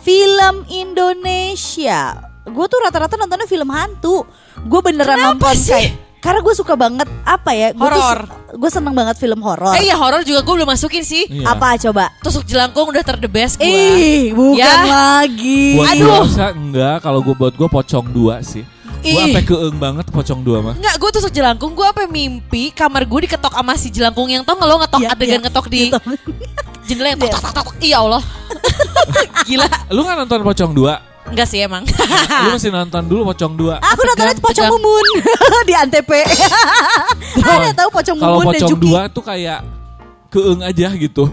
Film 0.01 0.55
Indonesia 0.67 2.01
Gue 2.43 2.67
tuh 2.67 2.81
rata-rata 2.81 3.15
nontonnya 3.15 3.45
film 3.45 3.69
hantu 3.69 4.25
Gue 4.63 4.81
beneran 4.81 5.15
Kenapa 5.15 5.29
nonton 5.37 5.55
sih? 5.55 5.71
kayak 5.71 5.93
Karena 6.19 6.41
gue 6.41 6.55
suka 6.55 6.75
banget 6.75 7.09
Apa 7.23 7.51
ya 7.53 7.69
Horor. 7.73 8.19
Gue 8.51 8.69
seneng 8.69 8.93
banget 8.93 9.17
film 9.17 9.41
horor 9.41 9.73
Eh 9.75 9.85
iya 9.85 9.95
horor 9.95 10.21
juga 10.21 10.41
gue 10.41 10.55
belum 10.55 10.69
masukin 10.69 11.01
sih 11.01 11.29
Iya. 11.31 11.53
Apa 11.53 11.77
coba 11.79 12.09
Tusuk 12.19 12.45
jelangkung 12.45 12.89
udah 12.89 13.01
ter 13.01 13.17
the 13.17 13.29
best 13.29 13.57
gue 13.57 13.65
Ih 13.65 14.33
bukan 14.33 14.57
Ya. 14.57 14.85
lagi 14.85 15.77
Buat 15.77 15.89
Aduh. 15.91 16.01
gua 16.03 16.17
rasa 16.25 16.47
enggak, 16.51 16.97
kalau 17.01 17.21
gua 17.21 17.37
buat 17.39 17.55
gua 17.55 17.69
pocong 17.71 18.09
dua 18.09 18.41
sih. 18.41 18.65
Gua 19.01 19.09
Ih. 19.09 19.33
sampai 19.33 19.45
keeng 19.45 19.77
banget 19.81 20.07
pocong 20.09 20.41
dua 20.45 20.59
mah. 20.61 20.75
Enggak, 20.77 20.95
gue 21.01 21.11
tusuk 21.17 21.33
jelangkung, 21.33 21.73
gue 21.73 21.87
apa 21.89 22.05
mimpi 22.05 22.69
kamar 22.71 23.09
gue 23.09 23.21
diketok 23.25 23.57
sama 23.57 23.73
si 23.75 23.89
jelangkung 23.89 24.29
yang 24.29 24.45
tau 24.45 24.61
nggak 24.61 24.69
lo 24.69 24.77
ngetok 24.77 25.01
Iya, 25.01 25.09
adegan 25.17 25.33
iya. 25.41 25.45
ngetok 25.49 25.67
di 25.67 25.81
jendela 26.85 27.09
yang 27.09 27.21
tok 27.21 27.29
Iya. 27.29 27.35
tok 27.35 27.43
tok 27.43 27.55
tok. 27.57 27.69
Iya 27.81 27.97
Allah. 27.99 28.23
Gila. 29.49 29.67
Lu 29.89 30.01
nggak 30.05 30.17
nonton 30.21 30.41
pocong 30.45 30.73
dua? 30.77 30.95
Enggak 31.31 31.47
sih 31.47 31.63
emang. 31.63 31.87
Lu 32.43 32.49
masih 32.59 32.75
nonton 32.75 33.03
dulu 33.07 33.23
Pocong 33.31 33.55
2. 33.55 33.79
Aku 33.79 34.01
nontonnya 34.03 34.35
Pocong 34.43 34.67
tegang. 34.67 34.73
Mumun 34.75 35.07
di 35.69 35.75
Antep. 35.79 36.11
Ada 36.11 37.71
tahu 37.71 37.89
Pocong 37.95 38.19
Kalau 38.19 38.37
Mumun 38.43 38.51
dan 38.51 38.61
Pocong 38.67 38.71
Juki. 38.75 38.91
2 38.91 39.15
tuh 39.15 39.23
kayak 39.23 39.61
keeng 40.27 40.61
aja 40.67 40.89
gitu. 40.91 41.31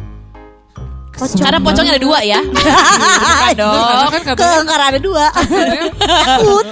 Karena 1.17 1.57
pocongnya 1.57 1.93
ada 1.93 2.01
dua 2.01 2.19
ya. 2.21 2.39
Bukan 2.41 3.53
dong. 3.61 3.73
Karena 3.73 4.09
kan 4.09 4.21
Ke 4.21 4.29
katanya 4.33 4.63
karena 4.63 4.85
ada 4.87 4.99
dua. 4.99 5.25
Takut. 6.23 6.65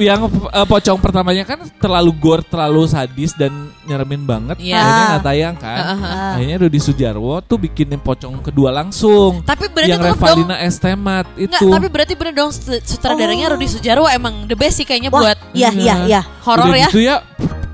yang 0.00 0.20
eh, 0.26 0.66
pocong 0.66 0.98
pertamanya 0.98 1.44
kan 1.44 1.60
terlalu 1.76 2.10
gore, 2.14 2.42
terlalu 2.42 2.86
sadis 2.86 3.34
dan 3.34 3.52
nyeremin 3.84 4.22
banget. 4.24 4.56
Iya. 4.58 4.80
Akhirnya 4.80 5.04
nggak 5.06 5.24
tayang 5.24 5.54
kan. 5.54 5.78
Heeh. 5.82 6.30
Akhirnya 6.36 6.56
Rudi 6.58 6.80
Sujarwo 6.80 7.34
tuh 7.40 7.58
bikinin 7.58 8.00
pocong 8.00 8.40
kedua 8.40 8.70
langsung. 8.70 9.42
Tapi 9.44 9.68
berarti 9.68 9.90
yang 9.90 10.00
tetap 10.00 10.16
dong. 10.16 10.20
Revalina 10.20 10.56
Estemat 10.58 11.26
Enggak, 11.30 11.60
itu. 11.60 11.66
tapi 11.68 11.86
berarti 11.86 12.14
bener 12.14 12.34
dong 12.34 12.50
sut- 12.50 12.82
sutradaranya 12.82 13.46
Rudi 13.50 13.68
Sujarwo 13.68 14.06
emang 14.06 14.46
the 14.46 14.54
best 14.54 14.78
sih 14.78 14.86
kayaknya 14.86 15.10
Wah, 15.10 15.20
buat 15.22 15.38
iya 15.52 15.70
iya 15.70 15.94
iya. 16.06 16.20
horor 16.42 16.72
ya. 16.72 16.86
gitu 16.88 17.02
ya 17.02 17.20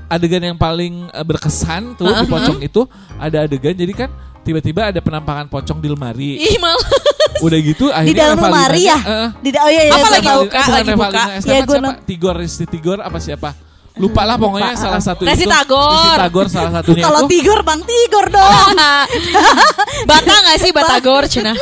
adegan 0.07 0.41
yang 0.41 0.57
paling 0.57 1.07
eh, 1.07 1.23
berkesan 1.23 1.95
tuh 1.95 2.07
di 2.07 2.15
Heeh, 2.15 2.27
pocong 2.27 2.59
itu 2.59 2.81
ada 3.15 3.43
adegan 3.43 3.71
jadi 3.71 3.93
kan 3.93 4.09
tiba-tiba 4.47 4.95
ada 4.95 5.03
penampakan 5.03 5.51
pocong 5.51 5.83
di 5.83 5.91
lemari. 5.91 6.39
Ih 6.39 6.55
malah. 6.55 6.87
Udah 7.43 7.59
gitu 7.59 7.91
Di 7.91 7.95
akhirnya 7.99 8.23
dalam 8.31 8.39
lemari 8.47 8.81
ya? 8.87 8.97
eh, 9.03 9.27
Di 9.43 9.49
da- 9.51 9.63
oh 9.67 9.69
iya 9.69 9.81
iya. 9.83 9.93
Apa 9.99 10.07
lagi 10.07 10.27
buka? 10.31 10.39
bukan 10.47 10.71
lagi 10.71 10.91
buka. 10.95 11.23
Ya, 11.43 11.59
gua 11.67 11.75
siapa? 11.75 11.91
Tigor, 12.07 12.35
Risti 12.39 12.65
Tigor 12.65 12.99
apa 13.03 13.19
siapa? 13.19 13.49
Lupa 13.97 14.21
lah 14.29 14.37
pokoknya 14.37 14.77
Lupa, 14.77 14.81
salah 14.81 15.01
ah. 15.01 15.03
satu 15.03 15.21
Resti 15.25 15.43
itu. 15.43 15.51
Tagor. 15.51 15.89
Resti 15.91 16.21
Tagor 16.21 16.45
salah 16.47 16.71
satunya 16.79 17.03
Kalau. 17.03 17.19
Tigor 17.27 17.59
Bang 17.65 17.81
Tigor 17.83 18.25
dong. 18.29 18.71
Bata 20.09 20.33
gak 20.47 20.57
sih 20.61 20.71
Batagor 20.71 21.23
Cina? 21.27 21.53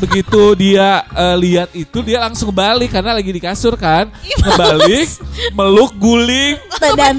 Begitu 0.00 0.42
dia 0.56 1.04
eh, 1.10 1.36
lihat 1.36 1.68
itu 1.76 1.98
dia 2.00 2.22
langsung 2.22 2.48
balik 2.48 2.96
karena 2.96 3.12
lagi 3.12 3.28
di 3.28 3.42
kasur 3.42 3.76
kan. 3.76 4.08
Ngebalik, 4.24 5.08
meluk 5.52 5.92
guling. 6.00 6.56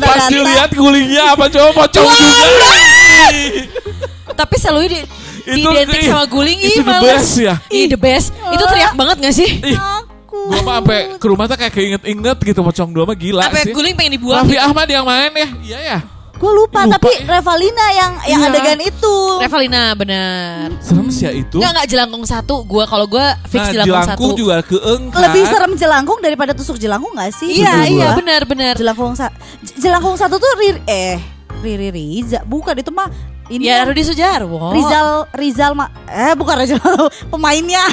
Pas 0.02 0.26
dilihat 0.32 0.72
gulingnya 0.74 1.38
apa 1.38 1.46
coba 1.52 1.86
pocong 1.86 2.08
juga. 2.10 2.72
Tapi 4.36 4.56
selalu 4.56 4.80
di 4.90 5.00
Itu 5.44 5.68
identik 5.68 6.00
nih, 6.00 6.08
sama 6.08 6.26
guling 6.26 6.56
itu 6.58 6.72
ih 6.72 6.76
the 6.78 6.86
males. 6.86 7.04
best 7.06 7.32
ya. 7.38 7.56
Ih 7.68 7.86
the 7.86 7.98
best. 7.98 8.28
Itu 8.32 8.64
teriak 8.66 8.94
banget 8.94 9.16
gak 9.22 9.36
sih? 9.36 9.50
Ih, 9.62 9.78
Gue 10.34 10.60
mah 10.60 10.82
sampai 10.82 11.00
ke 11.16 11.26
rumah 11.26 11.46
tuh 11.46 11.56
kayak 11.56 11.72
keinget-inget 11.72 12.38
gitu 12.38 12.60
pocong 12.60 12.90
dua 12.90 13.06
mah 13.06 13.14
gila 13.14 13.46
Sampai 13.46 13.64
sih. 13.64 13.72
guling 13.72 13.94
pengen 13.94 14.12
dibuang. 14.14 14.44
Raffi 14.44 14.58
Ahmad 14.58 14.88
yang 14.88 15.04
main 15.04 15.32
ya, 15.32 15.48
iya 15.62 15.80
ya. 15.80 15.98
Gue 16.34 16.52
lupa, 16.52 16.84
Lupa 16.84 16.98
tapi 16.98 17.08
ya. 17.14 17.24
Revalina 17.30 17.86
yang 17.94 18.12
yang 18.26 18.42
Iya. 18.42 18.50
adegan 18.52 18.80
itu. 18.82 19.16
Revalina 19.40 19.82
bener. 19.94 20.76
Serem 20.80 21.08
sih 21.08 21.24
ya 21.24 21.32
itu. 21.32 21.56
Enggak 21.56 21.72
enggak 21.72 21.88
jelangkung 21.88 22.24
satu. 22.26 22.56
Gua 22.66 22.84
kalau 22.84 23.06
gua 23.06 23.40
fix 23.46 23.62
Nah, 23.62 23.72
jelangkung, 23.72 23.96
jelangkung 23.96 24.28
satu. 24.28 24.42
juga 24.42 24.56
keeng 24.62 25.02
kan. 25.08 25.22
Lebih 25.24 25.44
serem 25.46 25.72
jelangkung 25.78 26.20
daripada 26.20 26.52
tusuk 26.52 26.76
jelangkung 26.76 27.14
gak 27.14 27.32
sih? 27.32 27.48
Iya 27.54 27.74
iya 27.86 28.08
benar 28.14 28.44
benar. 28.44 28.74
Jelangkung 28.76 29.14
sa 29.14 29.32
jelangkung 29.76 30.18
satu 30.18 30.36
tuh 30.36 30.52
Riri, 30.58 30.82
eh 30.84 31.16
Riri 31.62 31.88
Riza 31.90 32.44
bukan 32.44 32.76
itu 32.76 32.92
mah 32.92 33.08
ini 33.54 33.70
Ya 33.70 33.86
kan 33.86 33.94
Rudi 33.94 34.02
Sujarwo. 34.02 34.74
Rizal 34.74 35.30
Rizal 35.38 35.72
ma 35.78 35.86
eh 36.10 36.34
bukan 36.34 36.56
Rizal 36.58 36.82
pemainnya 37.32 37.86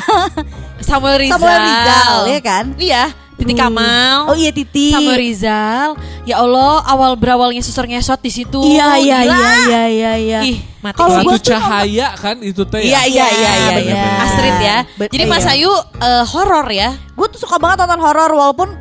Samuel 0.81 1.21
Rizal. 1.21 1.37
Samuel 1.37 1.61
Rizal 1.61 2.15
ya 2.27 2.41
kan? 2.41 2.65
Iya. 2.81 3.05
Titi 3.41 3.57
Kamal. 3.57 4.29
Oh 4.29 4.37
iya 4.37 4.53
Titi. 4.53 4.93
Samuel 4.93 5.17
Rizal. 5.17 5.97
Ya 6.29 6.45
Allah, 6.45 6.85
awal 6.85 7.17
berawalnya 7.17 7.65
susur 7.65 7.89
ngesot 7.89 8.21
di 8.21 8.29
situ. 8.29 8.61
Iya 8.61 9.01
iya 9.01 9.19
iya 9.25 9.49
iya 9.65 9.83
iya 9.89 10.13
iya. 10.21 10.41
Ih, 10.45 10.61
mati 10.85 11.01
Kalau 11.01 11.25
Ratu 11.25 11.41
Cahaya 11.41 12.13
kan 12.21 12.37
itu 12.45 12.69
teh 12.69 12.85
Iya 12.85 13.09
ya. 13.09 13.09
iya 13.09 13.27
iya 13.33 13.33
iya 13.33 13.53
iya. 13.57 13.73
bener. 13.81 14.21
Astrid 14.29 14.57
ya. 14.61 14.77
Jadi 15.09 15.25
iya. 15.25 15.33
Mas 15.33 15.49
Ayu 15.49 15.73
eh, 16.05 16.25
horor 16.29 16.69
ya. 16.69 16.93
Gue 17.17 17.33
tuh 17.33 17.41
suka 17.41 17.57
banget 17.57 17.89
nonton 17.89 18.01
horor 18.05 18.29
walaupun 18.29 18.77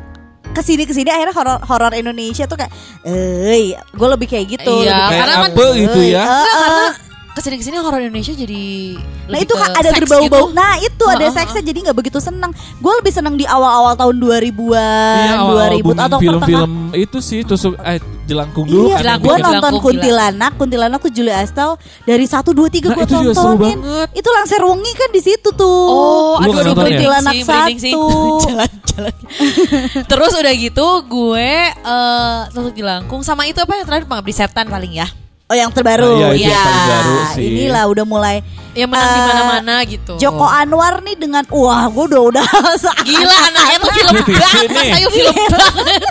ke 0.50 0.60
sini 0.60 0.82
ke 0.82 0.92
sini 0.92 1.08
akhirnya 1.08 1.32
horor 1.32 1.58
horor 1.62 1.92
Indonesia 1.94 2.44
tuh 2.44 2.58
kayak, 2.58 2.72
eh, 3.06 3.74
gue 3.78 4.08
lebih 4.10 4.26
kayak 4.26 4.46
gitu. 4.50 4.74
Iya, 4.82 4.90
lebih 4.90 5.06
Kayak 5.06 5.20
karena 5.22 5.34
kan- 5.34 5.52
apa 5.54 5.68
gitu 5.78 6.00
ya. 6.02 6.24
Enggak, 6.26 6.42
eh. 6.42 6.58
karena 6.58 6.86
ke 7.30 7.40
sini 7.40 7.56
ke 7.56 7.64
sini 7.64 7.76
horor 7.76 7.98
Indonesia 7.98 8.32
jadi. 8.32 8.98
Nah 9.24 9.32
lebih 9.32 9.46
itu 9.46 9.54
ke 9.54 9.66
ada 9.70 9.90
berbau-bau. 9.94 10.26
gitu. 10.26 10.40
Nah 10.52 10.72
itu 10.76 11.04
ada 11.04 11.22
Heeh, 11.22 11.32
seksnya 11.32 11.62
jadi 11.62 11.78
nggak 11.84 11.96
begitu 11.96 12.18
senang. 12.18 12.50
Gue 12.76 12.92
lebih 12.92 13.10
senang 13.10 13.34
di 13.34 13.44
awal-awal 13.44 13.94
tahun 13.94 14.18
2000-an, 14.18 15.24
Iya, 15.24 15.34
awal 15.38 15.54
2000 15.72 15.80
booming 15.80 16.00
atau 16.00 16.18
film-film 16.18 16.70
itu 16.92 17.18
sih 17.20 17.40
tusuk 17.40 17.78
eh 17.78 17.96
jelangkung 18.24 18.66
dulu 18.66 18.90
Iya, 18.90 18.98
kan. 19.00 19.18
Gue 19.18 19.36
nonton 19.36 19.46
Jelangkung, 19.62 19.78
Kuntilanak, 19.80 20.52
Kuntilanak 20.54 20.98
tuh 21.00 21.10
Julia 21.10 21.38
Estelle 21.38 21.74
dari 22.02 22.26
1 22.26 22.42
2 22.42 22.66
3 22.68 22.90
Nah, 22.90 22.96
gue 22.98 23.06
tontonin. 23.32 23.78
banget. 23.78 24.08
Itu 24.12 24.28
Langser 24.28 24.62
Wengi 24.62 24.92
kan 24.92 25.10
di 25.10 25.20
situ 25.20 25.48
tuh. 25.52 25.82
Oh, 25.86 26.34
Lu 26.40 26.50
aduh, 26.50 26.60
aduh, 26.60 26.82
ya? 26.82 26.98
Kuntilanak 26.98 27.34
satu. 27.40 28.02
Jalan-jalan. 28.44 29.14
Terus 30.10 30.32
udah 30.34 30.52
gitu 30.52 30.86
gue 31.06 31.50
eh 31.70 32.38
tusuk 32.50 32.74
jelangkung 32.74 33.22
sama 33.22 33.46
itu 33.46 33.56
apa 33.56 33.72
yang 33.72 33.86
terakhir 33.86 34.06
pengabdi 34.06 34.34
setan 34.34 34.66
paling 34.66 34.94
ya. 34.96 35.06
Oh 35.50 35.56
yang 35.56 35.68
terbaru. 35.68 36.14
Nah, 36.14 36.30
iya, 36.30 36.46
itu 36.46 36.54
yang 36.54 36.86
baru 36.86 37.14
sih. 37.34 37.44
Inilah 37.44 37.84
udah 37.86 38.04
mulai 38.04 38.36
Yang 38.70 38.86
menang 38.88 39.02
di 39.04 39.18
Eh, 39.18 39.26
mana-mana 39.26 39.74
gitu. 39.82 40.12
Joko 40.16 40.46
Anwar 40.46 41.02
nih 41.02 41.16
dengan 41.16 41.42
wah 41.50 41.84
gue 41.86 42.04
udah 42.06 42.22
udah 42.24 42.46
Gila 43.02 43.36
anaknya 43.44 43.76
tuh 43.76 43.90
film 43.98 44.14
banget, 44.14 44.94
Ayu 44.94 45.08
film 45.10 45.34
banget. 45.34 46.02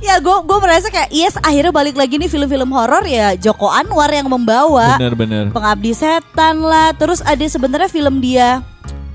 ya 0.00 0.18
gue 0.18 0.36
gue 0.42 0.58
merasa 0.58 0.86
kayak 0.88 1.08
yes 1.08 1.38
akhirnya 1.38 1.70
balik 1.70 1.94
lagi 1.94 2.18
nih 2.18 2.26
film-film 2.26 2.66
horor 2.68 3.00
ya 3.04 3.32
Joko 3.34 3.70
Anwar 3.70 4.10
yang 4.10 4.26
membawa 4.26 4.98
Bener-bener. 4.98 5.48
Pengabdi 5.48 5.94
Setan 5.94 6.60
lah 6.60 6.90
terus 6.92 7.22
ada 7.22 7.40
sebenarnya 7.40 7.86
film 7.86 8.18
dia 8.18 8.58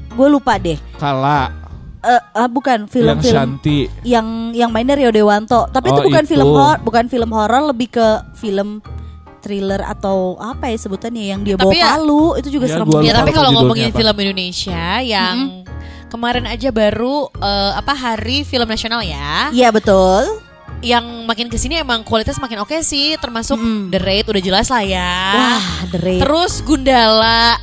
gue 0.09 0.27
lupa 0.29 0.55
deh 0.55 0.79
Kala 0.95 1.51
Eh, 1.99 2.15
ah, 2.31 2.47
bukan 2.47 2.79
yang 2.79 2.87
film-film 2.87 3.59
Shanti. 3.59 3.91
yang 4.01 4.23
yang 4.49 4.71
mainnya 4.71 4.95
Rio 4.95 5.11
Dewanto 5.11 5.67
tapi 5.67 5.91
itu 5.91 5.99
Oh, 5.99 6.07
bukan 6.07 6.23
itu. 6.23 6.31
film 6.31 6.47
horor 6.49 6.79
bukan 6.79 7.05
film 7.05 7.29
horor 7.29 7.61
lebih 7.67 7.91
ke 7.91 8.07
film 8.33 8.79
thriller 9.39 9.81
atau 9.81 10.17
apa 10.37 10.67
ya 10.67 10.77
sebutannya 10.77 11.23
yang 11.25 11.41
dia 11.41 11.55
bawa 11.55 11.65
Tapi 11.65 11.77
ya- 11.77 11.89
palu 11.93 12.35
itu 12.35 12.49
juga 12.51 12.65
Ya, 12.65 12.73
serem 12.75 12.85
gua 12.85 13.01
Ya 13.01 13.13
tapi 13.13 13.31
kalau 13.31 13.49
ngomongin 13.51 13.89
apa. 13.89 13.97
film 13.97 14.15
Indonesia 14.19 14.85
yang 15.01 15.35
kemarin 16.05 16.45
aja 16.45 16.69
baru 16.69 17.15
eh, 17.33 17.71
apa 17.73 17.93
hari 17.93 18.41
film 18.41 18.65
nasional 18.65 18.99
ya, 18.99 19.49
Iya 19.49 19.69
betul 19.69 20.45
yang 20.79 21.03
makin 21.25 21.47
ke 21.47 21.55
sini 21.55 21.75
emang 21.77 22.01
kualitas 22.01 22.35
makin 22.35 22.59
oke 22.59 22.79
sih, 22.81 23.15
termasuk 23.15 23.55
Mm-mm. 23.55 23.89
The 23.89 23.99
Raid 23.99 24.25
udah 24.25 24.39
jelas 24.39 24.67
lah 24.67 24.79
ya. 24.79 25.11
wah 25.29 25.63
The 25.87 25.99
Raid 25.99 26.19
Terus 26.19 26.53
Gundala. 26.61 27.59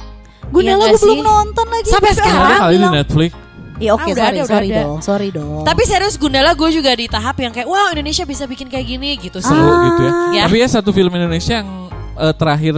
Gundala 0.47 0.85
Iya 0.85 0.93
gue 0.93 1.01
belum 1.01 1.21
nonton 1.23 1.67
lagi 1.67 1.89
Sampai 1.89 2.07
Tapi 2.07 2.19
sekarang? 2.19 2.37
orang 2.37 2.53
Ada 2.53 2.61
kali 2.61 2.71
di 2.71 2.79
bilang- 2.79 2.95
Netflix. 2.95 3.31
Iya 3.77 3.91
oke 3.93 4.03
Ah, 4.03 4.13
udah 4.13 4.25
sorry 4.25 4.39
ada, 4.39 4.49
sorry 4.49 4.69
ada. 4.69 4.79
dong 4.81 4.99
sorry 5.05 5.29
dong 5.29 5.61
Tapi 5.63 5.83
serius 5.85 6.17
Gundala 6.17 6.53
gue 6.53 6.71
juga 6.71 6.91
di 6.93 7.07
tahap 7.07 7.37
yang 7.37 7.53
kayak 7.53 7.69
wow 7.69 7.93
Indonesia 7.93 8.25
bisa 8.25 8.45
bikin 8.45 8.67
kayak 8.67 8.87
gini 8.87 9.17
gitu 9.17 9.37
sih. 9.37 9.53
Seru 9.53 9.73
gitu 9.87 10.01
ya. 10.03 10.13
Ya. 10.33 10.43
Tapi 10.49 10.57
ya 10.59 10.69
satu 10.71 10.91
film 10.91 11.13
Indonesia 11.13 11.61
yang 11.61 11.69
eh, 12.17 12.33
terakhir 12.33 12.73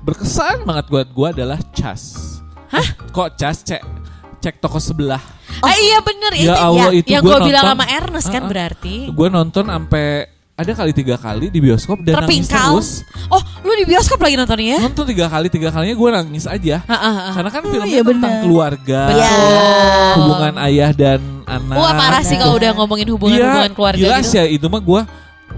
berkesan 0.00 0.64
banget 0.64 0.86
buat 0.88 1.06
gua 1.12 1.28
adalah 1.30 1.60
Cas. 1.70 2.02
Hah? 2.66 2.86
Kok 3.10 3.36
Cas 3.36 3.62
cek 3.62 3.82
cek 4.40 4.56
toko 4.58 4.80
sebelah. 4.80 5.20
Ah 5.60 5.76
iya 5.76 6.00
bener 6.00 6.32
Ya 6.32 6.40
itu 6.40 6.52
Allah, 6.56 6.88
ya, 6.88 6.98
itu 7.04 7.08
yang 7.12 7.22
gua 7.22 7.36
gue 7.36 7.52
bilang 7.52 7.64
sama 7.70 7.84
Ernest 7.84 8.28
kan 8.32 8.42
Uh-uh. 8.42 8.50
berarti. 8.50 8.94
Gue 9.12 9.28
nonton 9.28 9.64
sampai 9.68 10.06
ada 10.60 10.72
kali 10.74 10.92
tiga 10.92 11.16
kali 11.16 11.48
di 11.48 11.58
bioskop 11.58 11.98
dan 12.00 12.20
nangis 12.20 12.44
Terpingkal. 12.44 12.70
terus. 12.76 12.90
Oh 13.26 13.40
lu 13.60 13.72
di 13.74 13.84
bioskop 13.86 14.18
lagi 14.18 14.34
nontonnya 14.34 14.76
ya? 14.76 14.78
Nonton 14.82 15.04
tiga 15.06 15.26
kali 15.26 15.48
tiga 15.48 15.68
kalinya 15.68 15.96
gue 15.96 16.08
nangis 16.12 16.44
aja. 16.44 16.84
Ah, 16.84 16.92
ah, 16.92 17.00
ah. 17.00 17.32
Karena 17.32 17.50
kan 17.50 17.62
filmnya 17.64 17.88
iya 17.90 18.02
tentang 18.02 18.20
bener. 18.30 18.42
keluarga, 18.44 19.00
Iya. 19.10 19.32
hubungan 20.14 20.54
ayah 20.62 20.90
dan 20.92 21.20
anak. 21.44 21.76
Wah 21.76 21.92
parah 21.92 22.20
sih 22.20 22.36
kalau 22.36 22.54
udah 22.54 22.70
ngomongin 22.74 23.08
hubungan-hubungan 23.08 23.66
Iya, 23.66 23.74
keluarga 23.74 23.98
gila 23.98 24.18
gitu. 24.18 24.28
sih 24.28 24.36
ya 24.36 24.44
itu 24.46 24.66
mah 24.66 24.80
gue 24.80 25.00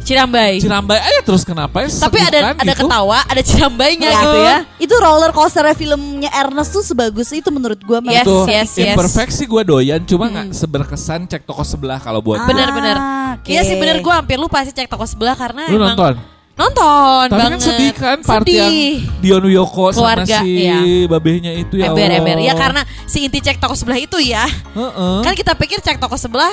Cirambai. 0.00 0.58
cirambai 0.58 0.98
aja 0.98 1.20
terus 1.20 1.42
kenapa 1.42 1.84
ya 1.84 1.88
Tapi 1.88 2.18
ada 2.18 2.38
kan 2.42 2.54
ada 2.58 2.72
gitu. 2.72 2.80
ketawa, 2.82 3.18
ada 3.22 3.42
cirambainya 3.42 4.08
Ya. 4.08 4.18
gitu 4.18 4.38
ya. 4.40 4.58
Itu 4.78 4.94
roller 4.96 5.30
coaster 5.30 5.62
filmnya 5.72 6.32
Ernest 6.32 6.72
tuh 6.72 6.82
sebagus 6.82 7.30
itu 7.30 7.48
menurut 7.48 7.78
gue 7.78 7.98
Yes, 8.04 8.24
Tuh, 8.24 8.44
yes, 8.44 8.70
yes. 8.74 8.92
imperfect 8.92 9.30
sih 9.30 9.44
gue 9.44 9.62
doyan 9.62 10.02
cuma 10.02 10.26
nggak 10.26 10.50
seberkesan 10.52 11.26
cek 11.26 11.42
toko 11.42 11.62
sebelah 11.62 11.96
kalau 11.96 12.18
buat 12.18 12.42
Bener-bener. 12.42 12.96
Ah, 12.96 13.36
oke. 13.36 13.46
Iya 13.46 13.62
sih 13.62 13.76
bener 13.76 13.98
gue 13.98 14.10
hampir 14.10 14.36
lupa 14.36 14.58
sih 14.62 14.70
cek 14.70 14.86
toko 14.86 15.04
sebelah 15.04 15.32
karena 15.32 15.66
lu 15.66 15.76
emang 15.76 15.94
nonton 15.94 16.14
nonton 16.52 17.26
tapi 17.26 17.38
banget. 17.38 17.50
kan 17.50 17.60
sedih 17.64 17.92
kan 17.94 18.16
part 18.20 18.44
Sedih. 18.44 18.60
yang 18.60 18.72
Dion 19.20 19.42
Wiyoko 19.42 19.88
sama 19.88 20.20
Keluarga, 20.20 20.38
si 20.40 20.50
iya. 20.62 20.78
babehnya 21.08 21.52
itu 21.54 21.74
ya 21.74 21.88
Ember 21.88 22.12
ember 22.12 22.38
ya 22.38 22.52
karena 22.52 22.82
si 23.04 23.24
inti 23.24 23.40
cek 23.40 23.56
toko 23.56 23.72
sebelah 23.72 23.96
itu 23.96 24.18
ya. 24.18 24.44
Heeh. 24.70 25.16
Kan 25.22 25.32
kita 25.32 25.54
pikir 25.54 25.80
cek 25.80 25.96
toko 25.96 26.12
sebelah 26.14 26.52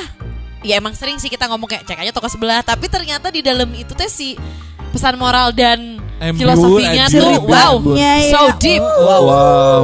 ya 0.61 0.75
emang 0.75 0.91
sering 0.91 1.15
sih 1.15 1.27
kita 1.27 1.45
ngomong 1.45 1.65
kayak 1.65 1.83
cek 1.83 1.99
aja 1.99 2.11
toko 2.11 2.27
sebelah 2.27 2.59
tapi 2.59 2.85
ternyata 2.85 3.27
di 3.27 3.39
dalam 3.39 3.69
itu 3.71 3.91
teh 3.91 4.05
si 4.05 4.35
pesan 4.89 5.15
moral 5.15 5.51
dan 5.51 6.01
Embur, 6.17 6.51
filosofinya 6.51 7.05
tuh 7.07 7.31
wow. 7.43 7.73
Ya, 7.93 8.13
ya. 8.19 8.29
so 8.29 8.41
deep. 8.57 8.81
wow, 8.81 9.21
wow. 9.21 9.81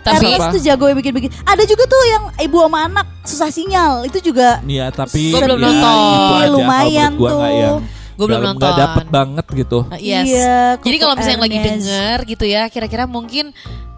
Tapi 0.00 0.28
Ernest 0.28 0.52
tuh 0.52 0.60
jago 0.60 0.84
yang 0.84 1.00
bikin-bikin. 1.00 1.32
Ada 1.42 1.64
juga 1.64 1.88
tuh 1.88 1.96
yang 2.04 2.28
ibu 2.38 2.60
sama 2.60 2.84
anak 2.84 3.06
susah 3.24 3.48
sinyal. 3.48 4.04
Itu 4.04 4.20
juga 4.20 4.60
Iya 4.60 4.92
tapi 4.92 5.32
Gua 5.32 5.40
belum 5.40 5.56
ya, 5.56 5.64
nonton. 5.64 5.96
itu 5.96 6.34
aja 6.36 6.48
Lumayan 6.52 7.10
gua 7.14 7.30
tuh. 7.30 7.40
yang 7.40 7.76
Gua 8.12 8.26
belum 8.28 8.28
dalam- 8.36 8.44
nggak 8.52 8.68
nonton. 8.68 8.84
dapet 8.84 9.04
banget 9.08 9.46
gitu 9.56 9.78
Uh, 9.80 9.96
Yes. 9.96 10.26
Iya, 10.28 10.58
Jadi 10.76 10.96
kalau 10.98 11.14
misalnya 11.16 11.34
yang 11.34 11.44
lagi 11.46 11.58
denger 11.62 12.16
gitu 12.28 12.44
ya, 12.44 12.62
kira-kira 12.68 13.04
mungkin 13.06 13.44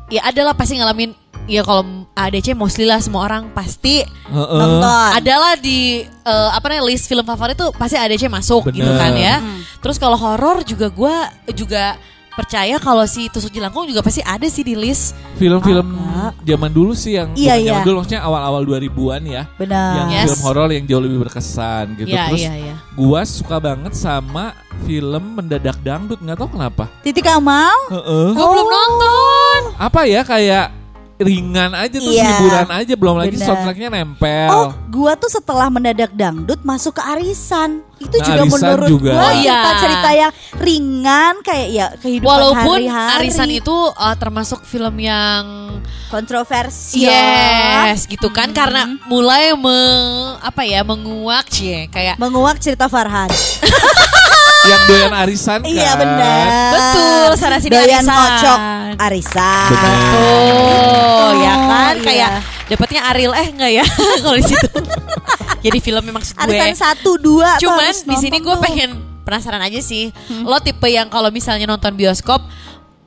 ya 0.06 0.22
adalah 0.22 0.54
pasti 0.54 0.78
ngalamin 0.78 1.10
ya 1.46 1.62
kalau 1.62 1.82
ADC 2.12 2.52
mostly 2.52 2.82
lah 2.82 2.98
semua 2.98 3.22
orang 3.22 3.48
pasti 3.50 4.02
Heeh. 4.02 4.58
Nonton. 4.58 5.08
adalah 5.14 5.54
di 5.54 6.02
eh, 6.02 6.48
apa 6.50 6.66
namanya 6.66 6.86
list 6.86 7.06
film 7.06 7.22
favorit 7.22 7.54
tuh 7.54 7.70
pasti 7.72 7.94
ADC 7.94 8.26
masuk 8.26 8.68
gitu 8.68 8.82
Bener. 8.82 8.98
kan 8.98 9.12
ya. 9.14 9.34
Terus 9.78 9.96
kalau 9.96 10.14
horor 10.14 10.60
juga 10.60 10.86
gua 10.88 11.14
juga 11.50 11.94
percaya 12.32 12.76
kalau 12.76 13.00
si 13.08 13.32
Tusuk 13.32 13.48
Jelangkung 13.48 13.88
juga 13.88 14.04
pasti 14.04 14.20
ada 14.20 14.44
sih 14.44 14.60
di 14.60 14.76
list. 14.76 15.16
Film-film 15.36 15.88
zaman 16.42 16.68
dulu 16.68 16.92
sih 16.92 17.16
yang 17.16 17.32
Iya, 17.32 17.56
bukan 17.56 17.64
zaman 17.64 17.80
iya. 17.80 17.86
dulu 17.86 17.96
maksudnya 17.96 18.22
awal-awal 18.22 18.62
2000-an 18.62 19.22
ya. 19.24 19.42
Benar. 19.56 19.92
Yang 19.94 20.08
Yes. 20.10 20.24
film 20.26 20.40
horor 20.42 20.68
yang 20.68 20.84
jauh 20.84 21.00
lebih 21.00 21.18
berkesan 21.22 21.96
gitu. 21.96 22.12
Iya 22.12 22.28
Terus 22.28 22.42
iya 22.42 22.52
iya. 22.60 22.74
gua 22.92 23.24
suka 23.24 23.56
banget 23.56 23.92
sama 23.94 24.52
film 24.84 25.32
Mendadak 25.32 25.80
Dangdut, 25.80 26.20
nggak 26.20 26.36
tahu 26.36 26.50
kenapa. 26.52 26.84
Titik 27.00 27.24
Kamal. 27.24 27.72
Heeh. 27.88 28.28
Gua 28.34 28.46
belum 28.50 28.68
nonton. 28.68 29.60
Apa 29.78 30.04
ya 30.04 30.20
kayak 30.20 30.66
ringan 31.18 31.72
aja 31.72 31.96
terus 31.96 32.12
Iya. 32.12 32.28
hiburan 32.36 32.68
aja 32.70 32.92
belum 32.94 33.16
lagi 33.16 33.34
Bener. 33.34 33.46
soundtracknya 33.46 33.88
nempel. 33.90 34.50
Oh, 34.50 34.68
gua 34.86 35.12
tuh 35.14 35.28
setelah 35.28 35.66
mendadak 35.66 36.12
dangdut 36.12 36.60
masuk 36.60 36.92
ke 36.94 37.02
arisan. 37.02 37.80
Itu 37.96 38.12
Nah, 38.12 38.24
juga 38.26 38.40
Arisan 38.42 38.60
menurut 38.60 38.88
juga. 38.90 39.10
gua 39.10 39.22
Oh, 39.22 39.32
iya. 39.32 39.40
cerita-cerita 39.40 40.10
yang 40.14 40.32
ringan 40.58 41.34
kayak 41.40 41.68
ya 41.70 41.86
kehidupan 41.96 42.28
Walaupun 42.28 42.76
hari-hari. 42.84 43.12
Arisan 43.24 43.48
itu 43.50 43.76
eh, 43.88 44.16
termasuk 44.16 44.60
film 44.62 44.94
yang 44.98 45.44
kontroversial. 46.06 47.08
yes 47.88 48.04
gitu 48.04 48.28
kan 48.28 48.52
karena 48.52 48.84
mulai 49.06 49.52
me, 49.54 49.78
apa 50.38 50.62
ya 50.62 50.80
menguak 50.82 51.48
cie 51.48 51.88
kayak 51.88 52.14
Menguak 52.16 52.58
cerita 52.58 52.86
Farhan. 52.86 53.32
yang 54.66 54.82
doyan 54.84 55.14
arisan 55.16 55.62
kan. 55.62 55.64
Iya 55.64 55.94
benar. 55.94 56.46
Betul, 56.72 57.28
sana 57.36 57.56
sini 57.56 57.70
Doyan 57.70 58.02
arisan. 58.02 58.12
kocok 58.12 58.58
arisan. 58.98 59.68
Benar. 59.70 60.95
Oh, 61.56 61.68
kan 61.72 61.96
iya. 61.96 62.04
kayak 62.04 62.30
dapatnya 62.68 63.00
Ariel 63.08 63.32
eh 63.32 63.48
enggak 63.48 63.72
ya 63.72 63.84
kalau 64.24 64.36
di 64.36 64.44
situ. 64.44 64.68
Jadi 65.64 65.78
filmnya 65.80 66.12
maksud 66.12 66.34
gue. 66.36 66.44
Arisan 66.44 66.76
satu 66.76 67.16
dua. 67.16 67.56
Cuman 67.56 67.94
di 68.04 68.16
sini 68.20 68.36
gue 68.38 68.56
pengen 68.60 69.00
penasaran 69.24 69.62
aja 69.64 69.80
sih. 69.80 70.12
Lo 70.44 70.60
tipe 70.60 70.86
yang 70.86 71.08
kalau 71.08 71.32
misalnya 71.32 71.66
nonton 71.66 71.96
bioskop 71.96 72.44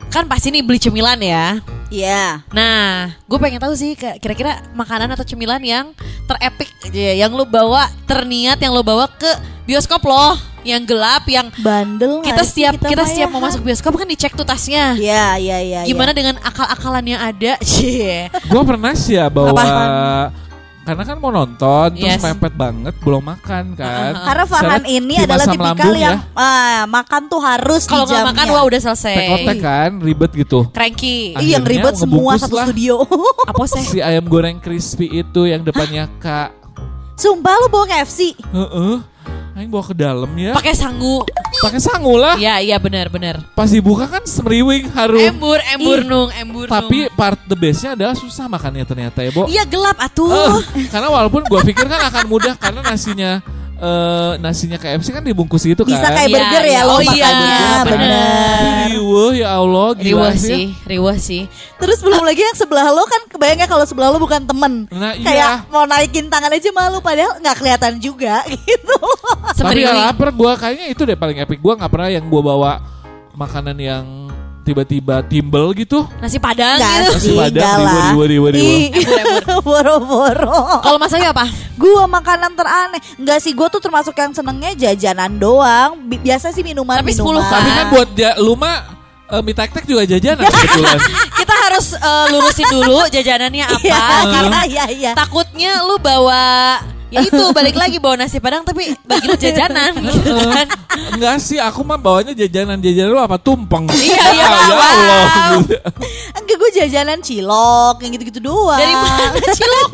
kan 0.09 0.25
pasti 0.25 0.49
nih 0.49 0.65
beli 0.65 0.81
cemilan 0.81 1.21
ya. 1.21 1.61
Iya. 1.89 2.45
Nah, 2.53 3.17
gue 3.25 3.37
pengen 3.41 3.57
tahu 3.57 3.73
sih 3.73 3.97
kira-kira 3.97 4.61
makanan 4.77 5.09
atau 5.13 5.25
cemilan 5.25 5.61
yang 5.65 5.89
terepik 6.29 6.69
aja 6.85 7.01
ya, 7.13 7.13
yang 7.25 7.33
lo 7.33 7.43
bawa 7.49 7.89
terniat 8.05 8.61
yang 8.61 8.71
lo 8.73 8.85
bawa 8.85 9.09
ke 9.09 9.29
bioskop 9.65 10.05
lo, 10.05 10.37
yang 10.61 10.85
gelap, 10.85 11.25
yang 11.25 11.49
Bandel 11.61 12.21
kita 12.21 12.45
setiap 12.45 12.77
kita, 12.77 13.01
mah 13.01 13.09
setiap 13.09 13.29
ya? 13.29 13.33
mau 13.33 13.41
masuk 13.41 13.61
bioskop 13.65 13.97
kan 13.97 14.05
dicek 14.05 14.37
tuh 14.37 14.45
tasnya. 14.45 14.93
Iya 14.97 15.41
iya 15.41 15.57
iya. 15.65 15.79
Gimana 15.85 16.13
iya. 16.13 16.17
dengan 16.17 16.35
akal-akalan 16.45 17.05
yang 17.05 17.21
ada? 17.21 17.57
Gue 18.53 18.63
pernah 18.65 18.93
sih 18.93 19.17
ya 19.17 19.25
bawa 19.29 19.53
Apa? 19.53 19.65
Karena 20.89 21.03
kan 21.05 21.17
mau 21.17 21.29
nonton 21.29 21.87
terus 21.93 22.09
Yes. 22.11 22.25
mepet 22.25 22.53
banget 22.53 22.93
belum 22.99 23.21
makan 23.23 23.63
kan. 23.73 24.11
Karena 24.17 24.43
Farhan 24.43 24.83
ini 24.83 25.21
adalah 25.21 25.45
tipikal 25.45 25.69
lambung 25.69 25.95
yang 25.95 26.17
ya. 26.17 26.33
ah, 26.35 26.81
makan 26.83 27.21
tuh 27.25 27.37
harus 27.39 27.83
Kalau 27.83 28.03
di 28.03 28.09
nggak 28.09 28.17
jamnya. 28.17 28.29
makan 28.33 28.45
wah 28.49 28.63
udah 28.65 28.79
selesai. 28.81 29.15
Tekotek 29.15 29.57
kan 29.59 29.91
ribet 29.99 30.31
gitu. 30.33 30.59
Cranky. 30.69 31.37
Iya 31.37 31.55
yang 31.55 31.63
ribet 31.63 31.93
semua 31.93 32.33
satu 32.35 32.55
lah. 32.55 32.65
studio. 32.65 33.05
Apa 33.51 33.63
sih? 33.65 33.85
Si 33.87 33.99
ayam 33.99 34.25
goreng 34.25 34.57
crispy 34.57 35.05
itu 35.15 35.45
yang 35.45 35.61
depannya 35.61 36.09
kak. 36.17 36.57
Sumpah 37.13 37.53
lu 37.53 37.67
bawa 37.67 37.85
KFC. 37.85 38.31
Heeh. 38.33 38.95
Aing 39.59 39.67
bawa 39.67 39.83
ke 39.83 39.91
dalam 39.91 40.31
ya. 40.39 40.55
Pakai 40.55 40.71
sangu. 40.71 41.19
Pakai 41.59 41.83
sangu 41.83 42.15
lah. 42.15 42.39
Iya, 42.39 42.63
iya 42.63 42.77
benar 42.79 43.11
benar. 43.11 43.43
Pas 43.51 43.67
dibuka 43.67 44.07
kan 44.07 44.23
semeriwing 44.23 44.87
harum. 44.95 45.19
Embur, 45.19 45.59
embur 45.75 45.99
Ih. 45.99 46.07
nung, 46.07 46.29
embur 46.31 46.71
Tapi 46.71 47.11
nung. 47.11 47.19
part 47.19 47.35
the 47.43 47.59
bestnya 47.59 47.91
adalah 47.91 48.15
susah 48.15 48.47
makannya 48.47 48.87
ternyata 48.87 49.19
ya, 49.19 49.35
Bo. 49.35 49.51
Iya 49.51 49.67
gelap 49.67 49.99
atuh. 49.99 50.31
Eh, 50.31 50.87
karena 50.87 51.11
walaupun 51.11 51.43
gua 51.51 51.59
pikir 51.59 51.83
kan 51.91 51.99
akan 52.07 52.23
mudah 52.31 52.55
karena 52.55 52.79
nasinya 52.87 53.43
eh 53.79 54.31
nasinya 54.37 54.75
KFC 54.75 55.09
kan 55.09 55.23
dibungkus 55.23 55.63
gitu 55.63 55.81
kan. 55.81 55.89
Bisa 55.89 56.07
kayak 56.07 56.27
Iya, 56.27 56.35
burger 56.35 56.63
iya. 56.63 56.73
ya 56.75 56.81
lo 56.83 56.91
Oh, 56.91 56.99
iya, 56.99 57.07
makannya, 57.07 57.55
bener. 57.55 57.85
bener. 57.87 58.87
Riweuh 58.89 59.31
ya 59.33 59.49
Allah 59.55 59.87
gila 59.93 60.03
Riwah 60.03 60.33
sih. 60.35 60.63
riwah 60.83 61.17
sih. 61.17 61.41
Terus 61.75 61.99
belum 61.99 62.21
lagi 62.21 62.41
yang 62.41 62.53
sebelah 62.53 62.87
lo 62.89 63.03
kan 63.03 63.21
kebayangnya 63.27 63.65
kalau 63.65 63.87
sebelah 63.87 64.09
lo 64.09 64.19
bukan 64.19 64.43
temen. 64.43 64.83
Nah, 64.89 65.15
iya. 65.15 65.23
Kayak 65.23 65.53
mau 65.69 65.83
naikin 65.83 66.27
tangan 66.27 66.51
aja 66.51 66.69
malu 66.69 66.99
padahal 66.99 67.39
nggak 67.39 67.55
kelihatan 67.55 67.93
juga 67.97 68.43
gitu. 68.51 68.97
Tapi 69.55 69.79
ya 69.79 69.95
lapar 69.95 70.29
gua 70.29 70.53
kayaknya 70.53 70.87
itu 70.89 71.01
deh 71.01 71.15
paling 71.15 71.39
epic 71.39 71.57
gua 71.57 71.73
nggak 71.73 71.87
pernah 71.89 72.09
yang 72.09 72.27
gua 72.27 72.41
bawa 72.43 72.71
makanan 73.31 73.79
yang 73.79 74.03
tiba-tiba 74.69 75.25
timbel 75.25 75.73
gitu. 75.73 76.05
Nasi 76.21 76.37
padang 76.37 76.77
Nggak 76.77 76.93
gitu. 76.93 77.13
Nasi 77.17 77.25
sih, 77.25 77.35
padang, 77.35 77.77
riwa, 78.13 78.25
riwa. 78.29 78.47
Ih, 78.53 78.93
Boro-boro. 79.65 80.79
Kalau 80.79 80.97
Mas 80.97 81.09
Ayu 81.11 81.25
apa? 81.25 81.49
Gua 81.73 82.05
makanan 82.05 82.53
teraneh. 82.53 83.01
Enggak 83.17 83.41
sih, 83.41 83.51
gua 83.51 83.65
tuh 83.67 83.81
termasuk 83.81 84.13
yang 84.13 84.29
senengnya 84.29 84.77
jajanan 84.77 85.35
doang. 85.35 85.97
Bi- 86.05 86.21
Biasa 86.21 86.53
sih 86.53 86.61
minuman 86.61 87.01
Tapi 87.01 87.11
10 87.11 87.25
minuman. 87.25 87.41
kan? 87.41 87.57
Tapi 87.57 87.69
kan 87.71 87.85
buat 87.89 88.09
ja, 88.13 88.31
lu 88.37 88.53
mah 88.53 88.77
eh, 89.27 89.41
mie 89.41 89.53
tek 89.53 89.71
tek 89.71 89.85
juga 89.85 90.05
jajanan 90.05 90.45
kebetulan. 90.53 90.97
Kita 91.33 91.55
harus 91.65 91.87
eh, 91.93 92.25
lurusin 92.29 92.67
dulu 92.69 92.99
jajanannya 93.07 93.65
apa. 93.73 93.81
Iya, 93.81 94.03
karena 94.29 94.59
iya, 94.67 94.85
iya. 94.91 95.11
takutnya 95.17 95.81
lu 95.81 95.97
bawa 95.97 96.77
ya 97.09 97.19
itu 97.21 97.43
balik 97.49 97.73
lagi 97.73 97.97
bawa 97.97 98.15
nasi 98.15 98.37
padang 98.37 98.61
tapi 98.61 98.93
bagi 99.01 99.25
lu 99.25 99.35
jajanan 99.35 99.97
gitu 100.05 100.29
kan. 100.45 100.67
Enggak 101.11 101.35
sih, 101.39 101.57
aku 101.57 101.81
mah 101.81 101.95
bawanya 101.95 102.33
jajanan 102.33 102.77
jajanan 102.77 103.09
lu 103.09 103.19
apa 103.19 103.35
tumpeng. 103.35 103.89
Iya, 103.89 104.23
iya, 104.31 104.45
Ah, 104.45 104.61
ya. 104.61 104.75
Allah. 104.75 105.25
Enggak 106.35 106.55
gue 106.55 106.69
jajanan 106.75 107.17
cilok 107.19 107.97
yang 107.99 108.11
gitu-gitu 108.11 108.39
doang. 108.39 108.77
Dari 108.77 108.93
mana 108.93 109.25
cilok? 109.57 109.89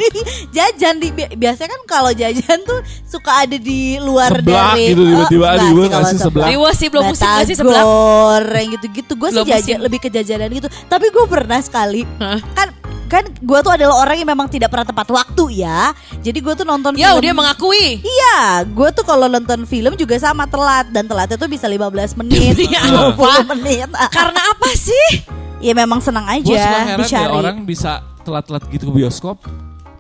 jajan 0.50 0.96
di 0.98 1.10
bi- 1.10 1.34
biasanya 1.34 1.70
kan 1.70 1.82
kalau 1.86 2.12
jajan 2.12 2.60
tuh 2.62 2.80
suka 3.04 3.44
ada 3.44 3.56
di 3.56 3.96
luar 3.98 4.32
Seblak 4.34 4.74
dari 4.74 4.92
gitu, 4.92 5.02
tiba-tiba 5.06 5.46
Oh, 5.46 5.54
ada 5.54 5.66
gue 5.66 5.86
ngasih 5.88 6.18
seblak. 6.20 6.48
Riwa 6.48 6.70
sih 6.72 6.88
belum 6.88 7.04
musim 7.06 7.28
sih 7.44 7.56
sebelah. 7.56 7.80
Batagor, 7.82 8.44
yang 8.52 8.70
gitu-gitu. 8.74 9.12
Gue 9.16 9.30
sih 9.32 9.44
jajan 9.46 9.80
lebih 9.80 10.00
ke 10.00 10.10
jajanan 10.10 10.50
gitu. 10.50 10.68
Tapi 10.86 11.06
gue 11.08 11.26
pernah 11.26 11.60
sekali 11.60 12.04
kan 12.52 12.70
kan 13.16 13.26
gue 13.32 13.60
tuh 13.62 13.72
adalah 13.72 13.96
orang 13.98 14.18
yang 14.18 14.28
memang 14.28 14.48
tidak 14.48 14.68
pernah 14.68 14.84
tepat 14.84 15.08
waktu 15.08 15.44
ya. 15.58 15.92
Jadi 16.20 16.38
gue 16.38 16.54
tuh 16.54 16.64
nonton 16.64 16.94
Ya 16.94 17.12
film. 17.12 17.22
dia 17.22 17.32
mengakui. 17.32 17.98
Iya, 17.98 18.38
gue 18.66 18.90
tuh 18.92 19.02
kalau 19.02 19.26
nonton 19.26 19.64
film 19.64 19.96
juga 19.96 20.16
sama 20.16 20.44
telat 20.46 20.90
dan 20.90 21.06
telatnya 21.06 21.36
tuh 21.36 21.48
bisa 21.48 21.66
15 21.66 21.88
menit, 22.20 22.54
Demi 22.54 22.68
20 22.68 23.16
apa? 23.16 23.32
menit. 23.52 23.88
Karena 24.18 24.42
apa 24.46 24.70
sih? 24.74 25.08
Ya 25.58 25.72
memang 25.72 25.98
senang 25.98 26.28
Gue 26.38 26.54
suka 26.54 26.60
aja 26.60 26.84
heran 26.86 27.00
dicari. 27.02 27.24
ya 27.24 27.30
orang 27.32 27.58
bisa 27.64 27.92
telat-telat 28.22 28.68
gitu 28.70 28.90
ke 28.90 28.94
bioskop. 28.94 29.40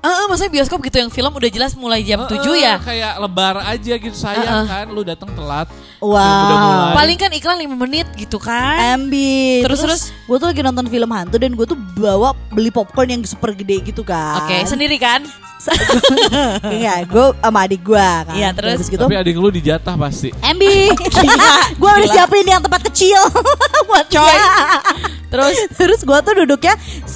Eh, 0.05 0.13
eh, 0.13 0.25
maksudnya 0.29 0.53
bioskop 0.53 0.79
gitu 0.85 0.97
yang 1.01 1.09
film 1.09 1.33
udah 1.33 1.49
jelas 1.49 1.73
mulai 1.73 2.05
jam 2.05 2.21
7 2.29 2.37
Eh, 2.37 2.61
ya. 2.61 2.77
Kayak 2.77 3.13
lebar 3.17 3.57
aja 3.65 3.93
gitu 3.97 4.13
sayang 4.13 4.69
kan 4.69 4.85
lu 4.93 5.01
datang 5.01 5.33
telat. 5.33 5.65
Wow. 5.97 6.13
Udah 6.13 6.57
mulai. 6.61 6.93
Paling 6.93 7.17
kan 7.17 7.31
iklan 7.33 7.57
5 7.65 7.73
menit 7.73 8.07
gitu 8.13 8.37
kan. 8.37 9.01
Ambi. 9.01 9.65
Terus, 9.65 9.81
terus? 9.81 10.01
Gue 10.29 10.37
tuh 10.37 10.53
lagi 10.53 10.61
nonton 10.61 10.85
film 10.85 11.09
hantu 11.09 11.41
dan 11.41 11.57
gue 11.57 11.65
tuh 11.65 11.77
bawa 11.97 12.37
beli 12.53 12.69
popcorn 12.69 13.09
yang 13.17 13.21
super 13.25 13.49
gede 13.57 13.81
gitu 13.81 14.05
kan. 14.05 14.45
Oke, 14.45 14.61
sendiri 14.69 15.01
kan? 15.01 15.25
Enggak, 16.67 17.09
gue 17.09 17.25
sama 17.41 17.59
adik 17.65 17.81
gue 17.81 17.97
kan. 17.97 18.35
Iya, 18.35 18.49
terus? 18.53 18.85
gitu. 18.85 19.01
Tapi 19.01 19.17
adik 19.17 19.33
lu 19.39 19.49
dijatah 19.49 19.95
pasti. 19.97 20.29
Ambi, 20.43 20.91
gue 21.81 21.89
udah 21.89 22.09
siapin 22.11 22.45
yang 22.45 22.61
tempat 22.61 22.85
kecil 22.91 23.17
buat 23.89 24.05
Coy. 24.11 24.37
Terus? 25.31 25.57
terus 25.73 25.99
gue 26.05 26.19
tuh 26.21 26.33
duduknya 26.43 26.75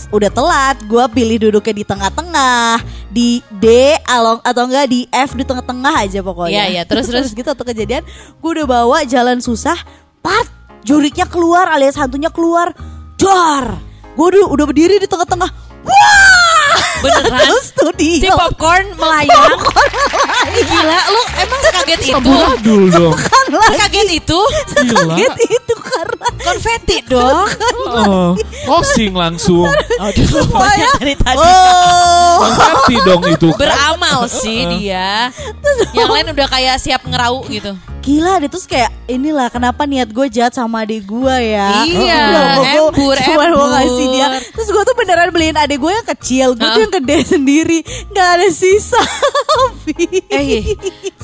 udah 0.10 0.30
telat. 0.34 0.78
Gue 0.88 1.04
pilih 1.14 1.52
duduknya 1.52 1.74
di 1.76 1.86
tengah-tengah, 1.86 2.79
di 3.10 3.42
D 3.50 3.96
along 4.08 4.44
atau 4.44 4.64
enggak 4.68 4.88
di 4.90 5.06
F 5.10 5.36
di 5.38 5.44
tengah-tengah 5.46 5.94
aja 6.06 6.20
pokoknya. 6.20 6.66
Iya, 6.66 6.66
iya, 6.72 6.84
terus, 6.84 7.08
terus? 7.12 7.32
gitu 7.32 7.48
tuh 7.48 7.66
kejadian. 7.66 8.04
Gue 8.40 8.50
udah 8.60 8.68
bawa 8.68 8.98
jalan 9.06 9.40
susah, 9.40 9.78
pat 10.20 10.48
juriknya 10.84 11.28
keluar 11.28 11.70
alias 11.70 11.96
hantunya 12.00 12.32
keluar, 12.32 12.74
dar. 13.20 13.80
Gue 14.18 14.26
udah 14.36 14.52
udah 14.52 14.66
berdiri 14.68 15.00
di 15.00 15.08
tengah-tengah. 15.08 15.69
Wah! 15.90 16.30
Beneran? 17.00 17.52
Studio. 17.64 18.22
Si 18.22 18.28
popcorn 18.28 18.86
melayang. 19.00 19.56
Gila, 20.50 21.00
lu 21.16 21.22
emang 21.40 21.60
sekaget 21.64 22.00
itu? 22.04 22.16
Amburadul 22.20 22.84
dong. 22.92 23.16
Sekaget 23.72 24.10
itu? 24.20 24.40
Gila. 24.84 25.16
Kaget 25.16 25.36
itu 25.48 25.74
karena 25.80 26.28
Konfeti 26.40 26.98
dong. 27.08 27.48
Oh, 27.88 28.30
closing 28.68 29.14
langsung. 29.16 29.68
semuanya 30.28 30.90
dari 31.02 31.16
tadi. 31.16 31.40
oh 31.40 32.36
Konverti 32.44 32.96
dong 33.08 33.24
itu. 33.32 33.48
Beramal 33.56 34.28
sih 34.28 34.68
dia. 34.80 35.32
Yang 35.96 36.10
lain 36.12 36.28
udah 36.36 36.48
kayak 36.52 36.76
siap 36.84 37.02
ngerau 37.08 37.48
gitu. 37.48 37.76
Gila 38.10 38.42
deh 38.42 38.50
terus 38.50 38.66
kayak 38.66 38.90
inilah 39.06 39.54
kenapa 39.54 39.86
niat 39.86 40.10
gue 40.10 40.26
jahat 40.34 40.58
sama 40.58 40.82
adik 40.82 41.06
gue 41.06 41.36
ya? 41.54 41.86
Iya, 41.86 42.26
embur, 42.82 43.14
cuma 43.22 43.46
mau 43.54 43.70
ngasih 43.70 44.06
dia. 44.18 44.28
Terus 44.50 44.70
gue 44.74 44.82
tuh 44.82 44.96
beneran 44.98 45.30
beliin 45.30 45.54
adik 45.54 45.78
gue 45.78 45.94
yang 45.94 46.08
kecil 46.18 46.58
gue 46.58 46.66
tuh 46.66 46.82
yang 46.90 46.94
gede 46.98 47.18
sendiri. 47.38 47.80
Nggak 48.10 48.28
ada 48.42 48.48
sisa. 48.50 49.02
Eh, 50.30 50.62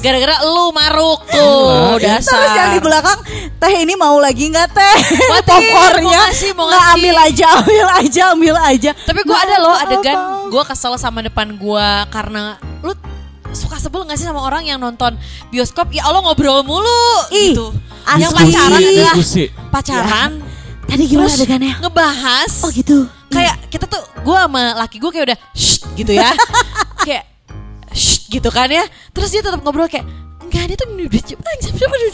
gara-gara 0.02 0.42
lu 0.44 0.74
maruk 0.74 1.22
tuh 1.30 1.96
Terus 2.02 2.02
yang 2.02 2.74
di 2.74 2.82
dasar. 2.82 2.84
belakang 2.84 3.20
Teh 3.62 3.74
ini 3.86 3.94
mau 3.96 4.18
lagi 4.18 4.50
nggak 4.50 4.70
teh? 4.74 4.98
Mau 5.30 5.42
nggak 6.74 6.86
ambil 6.98 7.16
aja, 7.22 7.46
ambil 7.62 7.88
aja, 8.02 8.22
ambil 8.34 8.56
aja. 8.58 8.92
Tapi 8.94 9.20
gue 9.22 9.38
ada 9.38 9.56
loh 9.62 9.76
adegan 9.78 10.18
gue 10.50 10.64
kesel 10.66 10.98
sama 10.98 11.22
depan 11.26 11.56
gue 11.56 11.88
karena 12.10 12.58
lu 12.82 12.94
suka 13.56 13.80
sebel 13.80 14.04
gak 14.06 14.20
sih 14.20 14.28
sama 14.28 14.44
orang 14.44 14.68
yang 14.68 14.78
nonton 14.78 15.16
bioskop 15.50 15.90
ya 15.90 16.06
Allah 16.06 16.22
ngobrol 16.22 16.62
mulu 16.62 17.04
Ih, 17.32 17.56
gitu. 17.56 17.72
asli. 18.06 18.22
Yang 18.22 18.34
pacaran 18.36 18.80
adalah 18.80 19.16
pacaran. 19.72 20.32
Tadi 20.86 21.04
gimana 21.10 21.26
terus 21.34 21.42
adegannya? 21.42 21.74
ngebahas 21.82 22.52
Oh 22.62 22.70
gitu. 22.70 23.10
kayak 23.34 23.58
kita 23.74 23.90
tuh 23.90 24.04
gue 24.22 24.38
sama 24.38 24.78
laki 24.78 25.02
gue 25.02 25.10
kayak 25.10 25.26
udah 25.34 25.40
shh 25.58 25.82
gitu 25.98 26.14
ya 26.14 26.30
kayak 27.10 27.26
shh 27.90 28.30
gitu 28.30 28.54
kan 28.54 28.70
ya 28.70 28.86
terus 29.10 29.34
dia 29.34 29.42
tetap 29.42 29.66
ngobrol 29.66 29.90
kayak 29.90 30.06
enggak 30.46 30.70
dia 30.70 30.78
tuh 30.78 30.88
udah 30.94 31.10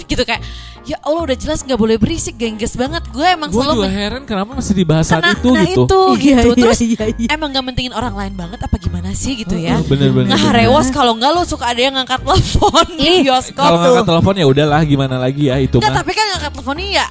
gitu 0.08 0.24
kayak 0.24 0.40
ya 0.84 0.98
Allah 1.00 1.22
udah 1.24 1.38
jelas 1.38 1.62
nggak 1.62 1.76
boleh 1.76 1.96
berisik 1.96 2.36
gengges 2.36 2.74
banget 2.74 3.06
gue 3.08 3.22
emang 3.24 3.48
Gue 3.48 3.62
selalu 3.62 3.76
juga 3.78 3.90
heran 3.92 4.22
kenapa 4.24 4.52
masih 4.52 4.74
dibahas 4.74 5.06
saat 5.06 5.22
itu 5.30 5.50
nah 5.50 5.62
gitu. 5.62 5.86
itu 5.86 6.02
Iya, 6.02 6.18
gitu 6.18 6.50
iya, 6.50 6.58
terus 6.58 6.80
iya, 6.80 7.04
iya. 7.16 7.28
emang 7.30 7.50
gak 7.50 7.62
mentingin 7.64 7.92
orang 7.92 8.12
lain 8.12 8.34
banget 8.34 8.60
apa 8.60 8.76
gimana 8.76 9.10
sih 9.12 9.38
gitu 9.38 9.54
ya 9.54 9.78
Heeh, 9.78 9.86
bener-bener. 9.86 10.28
Nah 10.28 10.44
rewas 10.52 10.90
kalau 10.90 11.14
enggak 11.14 11.32
lo 11.32 11.42
suka 11.44 11.66
ada 11.68 11.80
yang 11.80 11.94
ngangkat 11.94 12.20
telepon 12.20 12.86
di 12.96 13.10
bioskop 13.22 13.62
Kalau 13.62 13.78
tuh 13.78 13.84
ngangkat 13.88 14.08
telepon 14.08 14.34
ya 14.36 14.46
udahlah 14.48 14.82
gimana 14.82 15.16
lagi 15.16 15.44
ya 15.48 15.56
itu 15.58 15.78
Enggak 15.78 15.92
mah. 15.92 16.00
tapi 16.02 16.12
kan 16.12 16.26
ngangkat 16.28 16.52
teleponnya 16.52 16.88
ya 16.92 17.06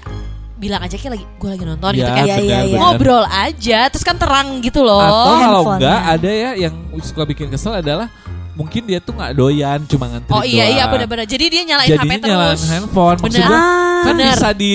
bilang 0.56 0.80
aja 0.82 0.92
kayak 0.92 1.12
lagi 1.14 1.24
gue 1.24 1.48
lagi 1.48 1.64
nonton 1.64 1.90
Ya, 1.90 1.96
gitu 1.96 2.10
kan 2.12 2.24
Iya, 2.26 2.36
iya, 2.36 2.58
iya. 2.66 2.76
ngobrol 2.76 3.24
aja 3.24 3.80
terus 3.88 4.04
kan 4.04 4.12
terang 4.14 4.60
gitu 4.60 4.82
loh 4.82 5.00
Atau 5.00 5.34
kalau 5.38 5.62
enggak 5.72 6.00
ada 6.10 6.28
ya 6.28 6.50
yang 6.58 6.74
suka 7.00 7.22
bikin 7.24 7.48
kesel 7.48 7.72
adalah 7.72 8.12
mungkin 8.60 8.82
dia 8.84 9.00
tuh 9.00 9.16
nggak 9.16 9.32
doyan 9.32 9.80
cuma 9.88 10.04
ngantri 10.06 10.30
Oh 10.30 10.44
iya 10.44 10.68
iya 10.68 10.84
doang. 10.84 10.92
benar-benar. 10.92 11.24
Jadi 11.24 11.44
dia 11.48 11.62
nyalain 11.64 11.88
Jadinya 11.88 12.16
HP 12.16 12.28
nyalain 12.28 12.52
terus. 12.52 12.68
handphone. 12.68 13.18
Maksud 13.18 13.32
Bener. 13.32 13.48
gua, 13.48 13.56
Ah. 13.56 14.02
kan 14.02 14.14
Bener. 14.14 14.28
bisa 14.30 14.48
di 14.52 14.72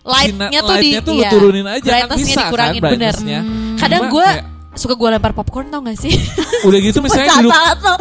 Lightnya 0.00 0.60
tuh 0.60 0.76
di 0.76 0.90
tuh 0.98 1.12
lu 1.12 1.20
iya. 1.20 1.30
turunin 1.30 1.66
aja 1.66 1.90
kan 2.04 2.16
bisa 2.16 2.40
dikurangin 2.42 2.80
kan 2.80 2.90
bener. 2.90 3.12
brightness-nya. 3.12 3.40
Kadang 3.76 4.02
gue 4.08 4.28
suka 4.72 4.94
gue 4.94 5.08
lempar 5.10 5.32
popcorn 5.32 5.66
tau 5.66 5.80
gak 5.82 5.98
sih? 5.98 6.14
udah 6.68 6.78
gitu 6.78 6.98
misalnya 7.00 7.36
duduk 7.36 7.52
tuh 7.76 7.96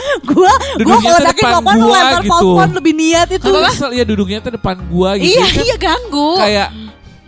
ngeledakin 1.01 1.43
depan 1.43 1.53
popcorn 1.59 1.79
gua 1.81 1.97
lempar 1.97 2.21
gitu. 2.21 2.31
popcorn 2.31 2.71
lebih 2.73 2.93
niat 2.93 3.27
itu. 3.29 3.47
Kan 3.47 3.63
kesel, 3.67 3.89
ya 3.91 4.03
duduknya 4.03 4.39
tuh 4.39 4.51
depan 4.53 4.75
gua 4.85 5.09
gitu. 5.15 5.27
iya 5.29 5.45
Kan 5.45 5.59
iya 5.61 5.75
ganggu. 5.77 6.29
Kayak 6.39 6.67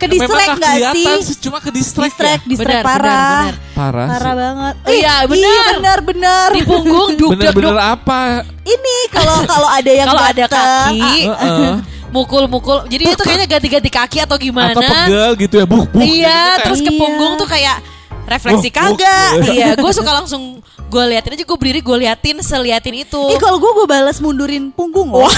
Ke 0.02 0.10
distract 0.10 0.58
kelihatan 0.58 1.22
sih? 1.22 1.38
Cuma 1.38 1.58
ke 1.62 1.70
distract, 1.70 2.10
Distract, 2.10 2.42
ya. 2.42 2.50
distract 2.50 2.82
parah. 2.82 2.98
benar, 2.98 3.54
benar. 3.54 3.54
Parah, 3.72 4.08
Parah 4.10 4.18
sih. 4.26 4.34
banget. 4.36 4.74
Iya, 4.84 5.14
Ih, 5.14 5.28
benar. 5.30 5.46
Iya 5.48 5.64
benar 5.72 6.00
benar. 6.02 6.48
Di 6.50 6.62
punggung 6.66 7.10
duk 7.12 7.20
duk 7.20 7.30
Bener-bener 7.32 7.76
duk. 7.76 7.86
apa? 7.94 8.20
Ini 8.62 8.96
kalau 9.10 9.38
kalau 9.46 9.70
ada 9.70 9.92
yang 9.92 10.08
Kalau 10.10 10.24
ada 10.24 10.44
kaki, 10.44 11.02
ah, 11.24 11.38
Heeh. 11.38 11.74
mukul-mukul. 12.10 12.78
Jadi 12.88 13.04
itu 13.08 13.22
kayaknya 13.22 13.48
ganti-ganti 13.48 13.90
kaki 13.90 14.18
atau 14.20 14.36
gimana? 14.36 14.74
Atau 14.74 14.82
pegel 14.82 15.32
gitu 15.40 15.56
ya, 15.56 15.66
buk 15.66 15.86
buk. 15.88 16.02
Iya, 16.02 16.40
gitu 16.52 16.64
terus 16.66 16.80
ke 16.80 16.90
Iya. 16.90 17.00
punggung 17.00 17.34
tuh 17.38 17.48
kayak 17.48 17.78
refleksi 18.24 18.70
Buk, 18.70 18.76
buk. 18.76 18.98
kagak. 18.98 19.30
Iya, 19.50 19.70
gue 19.76 19.92
suka 19.92 20.12
langsung 20.12 20.44
gue 20.92 21.04
liatin 21.08 21.32
aja 21.34 21.46
gue 21.46 21.56
berdiri 21.56 21.80
gue 21.80 21.98
liatin 22.00 22.38
seliatin 22.40 22.96
itu. 23.00 23.22
Ih 23.30 23.38
kalau 23.38 23.56
gue 23.58 23.72
gue 23.72 23.88
balas 23.88 24.18
mundurin 24.18 24.70
punggung 24.70 25.08
loh. 25.10 25.30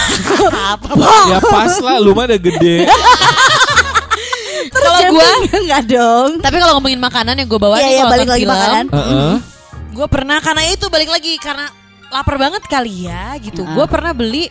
Ya 1.28 1.38
pas 1.40 1.78
lah, 1.78 1.98
lu 1.98 2.12
mah 2.12 2.26
udah 2.26 2.40
gede. 2.40 2.86
Kalau 4.70 4.90
jumping 4.98 5.16
gua- 5.16 5.60
enggak 5.60 5.84
dong. 5.96 6.30
Tapi 6.40 6.56
kalau 6.58 6.74
ngomongin 6.78 7.00
makanan 7.00 7.36
yang 7.36 7.48
gue 7.48 7.58
bawa 7.58 7.76
Iya 7.76 7.82
nih 7.82 7.90
iya 7.90 8.00
kalau 8.00 8.12
balik 8.12 8.30
lagi 8.30 8.42
film, 8.42 8.54
makanan. 8.54 8.86
Heeh. 8.90 9.34
Gue 9.92 10.08
pernah 10.08 10.38
karena 10.40 10.64
itu 10.68 10.86
balik 10.88 11.10
lagi 11.10 11.34
karena 11.38 11.66
lapar 12.10 12.36
banget 12.38 12.64
kali 12.64 13.06
ya 13.06 13.34
gitu. 13.38 13.66
Gue 13.66 13.86
pernah 13.86 14.12
beli 14.12 14.48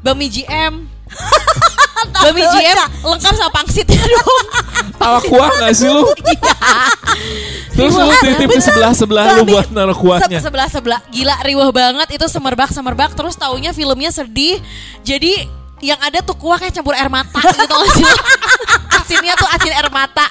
bami 0.00 0.26
GM. 0.26 0.74
bami 2.18 2.42
GM 2.42 2.76
lengkap 3.00 3.34
sama 3.34 3.50
pangsitnya 3.52 4.02
dong. 4.14 4.44
Tawa 4.96 5.18
kuah 5.22 5.50
gak 5.56 5.72
sih 5.72 5.86
lu? 5.86 6.02
Terus 7.70 7.92
lu 7.92 8.08
titip 8.16 8.48
ke 8.48 8.60
sebelah-sebelah 8.60 9.24
lu 9.36 9.42
buat 9.46 9.68
naruh 9.68 9.94
kuahnya. 9.94 10.40
Se- 10.40 10.46
sebelah 10.46 10.68
sebelah 10.68 11.00
gila 11.06 11.36
riwah 11.42 11.68
banget 11.70 12.08
itu 12.10 12.26
semerbak 12.26 12.70
semerbak 12.70 13.12
terus 13.12 13.36
taunya 13.36 13.70
filmnya 13.70 14.08
sedih. 14.08 14.58
Jadi 15.02 15.44
yang 15.78 15.98
ada 15.98 16.18
tuh 16.20 16.32
kuah 16.32 16.56
kayak 16.56 16.72
campur 16.72 16.92
air 16.92 17.06
mata 17.06 17.36
gitu 17.38 17.64
gak 17.64 17.90
sih? 17.92 18.06
Asinnya 18.96 19.34
tuh 19.34 19.46
asin 19.46 19.70
air 19.70 19.88
mata. 19.88 20.26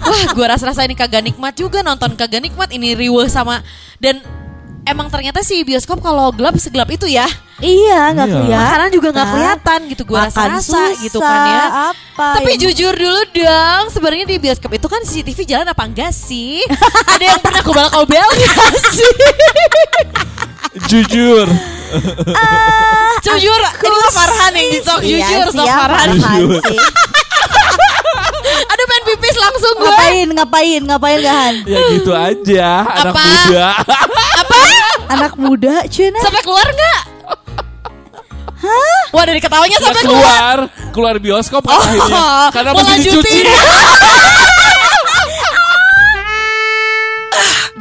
Wah, 0.00 0.24
gue 0.28 0.42
rasa-rasa 0.44 0.82
ini 0.82 0.92
kagak 0.92 1.22
nikmat 1.22 1.54
juga 1.54 1.80
nonton 1.80 2.12
kagak 2.12 2.42
nikmat 2.42 2.68
ini 2.68 2.92
riweh 2.92 3.24
sama 3.26 3.62
dan 3.96 4.18
emang 4.82 5.06
ternyata 5.06 5.40
sih 5.40 5.60
bioskop 5.60 6.00
kalau 6.00 6.28
gelap 6.30 6.56
segelap 6.56 6.88
itu 6.88 7.06
ya. 7.06 7.28
Iya 7.56 8.10
nggak 8.10 8.26
Iya. 8.26 8.34
kelihatan. 8.34 8.64
Makanan 8.64 8.88
juga 8.90 9.08
nggak 9.10 9.28
kelihatan 9.30 9.78
gitu 9.86 10.02
gue 10.02 10.16
Makan 10.16 10.28
rasa-rasa 10.32 10.80
gitu 10.98 11.18
kan 11.20 11.40
ya. 11.46 11.64
Apa? 11.92 12.28
Tapi 12.40 12.50
yang- 12.50 12.60
jujur 12.66 12.92
dulu 12.92 13.20
dong, 13.30 13.84
sebenarnya 13.88 14.26
di 14.26 14.36
bioskop 14.36 14.72
itu 14.72 14.86
kan 14.88 15.00
CCTV 15.00 15.38
jalan 15.46 15.68
apa 15.68 15.82
enggak 15.84 16.10
sih? 16.10 16.64
Ada 17.06 17.24
yang 17.28 17.40
pernah 17.40 17.62
kobal-kobel 17.62 18.26
nggak 18.26 18.72
sih? 18.88 19.12
Jujur. 20.88 21.46
Jujur, 23.20 23.60
ini 23.60 23.96
mah 23.96 24.10
Farhan 24.10 24.52
yang 24.54 24.68
disok 24.72 24.98
Iya 25.00 25.18
jujur 25.20 25.48
sih, 25.52 25.60
ya, 25.60 25.76
Farhan. 25.76 26.08
Sih. 26.14 26.78
Aduh 28.62 28.84
pengen 28.86 29.04
pipis 29.06 29.36
langsung 29.36 29.74
gue. 29.76 29.86
Ngapain 29.86 30.28
ngapain 30.30 30.80
ngapain 30.82 31.18
gahan? 31.20 31.54
Ya 31.64 31.78
gitu 31.92 32.12
aja, 32.12 32.68
anak 32.86 33.12
Apa? 33.12 33.22
muda. 33.22 33.66
Apa? 34.36 34.58
Anak 35.10 35.32
muda 35.36 35.74
Cina. 35.86 36.18
Sampai 36.18 36.40
keluar 36.40 36.64
nggak? 36.64 37.00
Hah? 38.60 39.00
Wah 39.10 39.24
dari 39.24 39.40
ketawanya 39.40 39.72
Ya 39.72 39.80
sampai 39.82 40.02
keluar. 40.02 40.20
keluar, 40.20 40.58
keluar 40.92 41.14
bioskop 41.18 41.62
kan 41.62 41.72
Oh, 41.72 41.80
akhirnya. 41.80 42.24
Karena 42.50 42.70
mau 42.70 42.82
mesti 42.82 42.98
dicuci. 43.02 43.38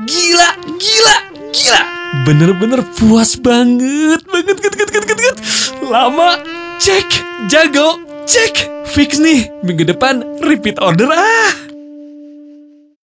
Gila, 0.01 0.49
gila, 0.79 1.15
gila. 1.51 1.81
Bener-bener 2.27 2.83
puas 2.99 3.39
banget, 3.39 4.21
banget, 4.27 4.57
banget, 4.59 4.73
banget, 4.75 4.89
banget, 4.91 5.17
banget. 5.17 5.37
Lama, 5.87 6.29
cek, 6.77 7.07
jago, 7.47 8.03
cek. 8.27 8.67
Fix 8.89 9.21
nih, 9.21 9.47
minggu 9.61 9.85
depan 9.85 10.25
repeat 10.41 10.81
order 10.81 11.13
ah. 11.13 11.68